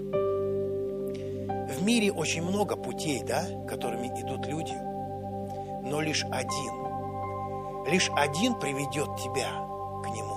В 1.73 1.83
мире 1.83 2.11
очень 2.11 2.43
много 2.43 2.75
путей, 2.75 3.23
да, 3.27 3.43
которыми 3.67 4.07
идут 4.07 4.45
люди, 4.47 4.73
но 5.89 5.99
лишь 6.01 6.23
один, 6.23 7.91
лишь 7.91 8.09
один 8.15 8.55
приведет 8.59 9.17
тебя 9.17 9.49
к 10.03 10.07
Нему. 10.09 10.32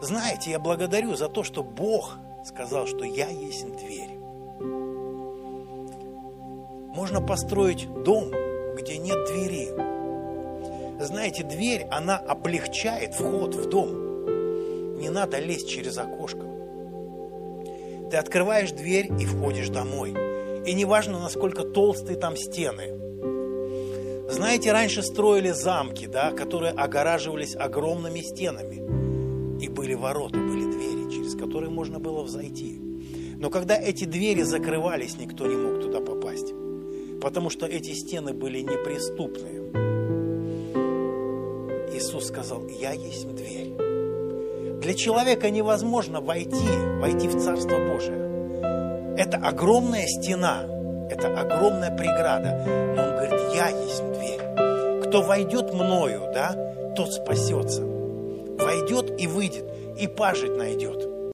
Знаете, 0.00 0.52
я 0.52 0.58
благодарю 0.60 1.16
за 1.16 1.28
то, 1.28 1.42
что 1.42 1.64
Бог 1.64 2.18
сказал, 2.44 2.86
что 2.86 3.04
я 3.04 3.28
есть 3.28 3.66
дверь. 3.76 4.18
Можно 6.94 7.20
построить 7.20 7.88
дом, 8.04 8.30
где 8.76 8.98
нет 8.98 9.26
двери. 9.26 9.68
Знаете, 11.00 11.42
дверь, 11.42 11.86
она 11.90 12.16
облегчает 12.16 13.14
вход 13.14 13.54
в 13.54 13.68
дом. 13.68 14.98
Не 14.98 15.10
надо 15.10 15.38
лезть 15.38 15.68
через 15.68 15.98
окошко. 15.98 16.46
Ты 18.10 18.16
открываешь 18.16 18.70
дверь 18.70 19.10
и 19.20 19.26
входишь 19.26 19.68
домой. 19.68 20.14
И 20.64 20.72
неважно, 20.74 21.18
насколько 21.20 21.62
толстые 21.62 22.18
там 22.18 22.36
стены. 22.36 22.94
Знаете, 24.30 24.72
раньше 24.72 25.02
строили 25.02 25.50
замки, 25.50 26.06
да, 26.06 26.30
которые 26.32 26.72
огораживались 26.72 27.56
огромными 27.56 28.20
стенами. 28.20 28.97
И 29.60 29.68
были 29.68 29.94
ворота, 29.94 30.38
были 30.38 30.70
двери, 30.70 31.10
через 31.10 31.34
которые 31.34 31.70
можно 31.70 31.98
было 31.98 32.22
взойти. 32.22 32.80
Но 33.38 33.50
когда 33.50 33.76
эти 33.76 34.04
двери 34.04 34.42
закрывались, 34.42 35.16
никто 35.18 35.46
не 35.46 35.56
мог 35.56 35.80
туда 35.80 36.00
попасть. 36.00 36.52
Потому 37.20 37.50
что 37.50 37.66
эти 37.66 37.92
стены 37.92 38.32
были 38.32 38.60
неприступные. 38.60 39.58
Иисус 41.94 42.26
сказал, 42.26 42.66
я 42.68 42.92
есть 42.92 43.28
дверь. 43.34 43.74
Для 44.80 44.94
человека 44.94 45.50
невозможно 45.50 46.20
войти, 46.20 46.68
войти 47.00 47.26
в 47.28 47.40
Царство 47.40 47.78
Божие. 47.78 49.16
Это 49.16 49.36
огромная 49.36 50.06
стена, 50.06 50.62
это 51.10 51.28
огромная 51.28 51.96
преграда. 51.96 52.62
Но 52.96 53.02
он 53.02 53.10
говорит, 53.16 53.54
я 53.54 53.68
есть 53.68 54.04
дверь. 54.12 55.02
Кто 55.08 55.22
войдет 55.22 55.74
мною, 55.74 56.22
да, 56.32 56.92
тот 56.96 57.12
спасется. 57.12 57.97
Войдет 58.68 59.18
и 59.18 59.26
выйдет, 59.26 59.64
и 59.98 60.06
пажить 60.06 60.54
найдет. 60.54 61.17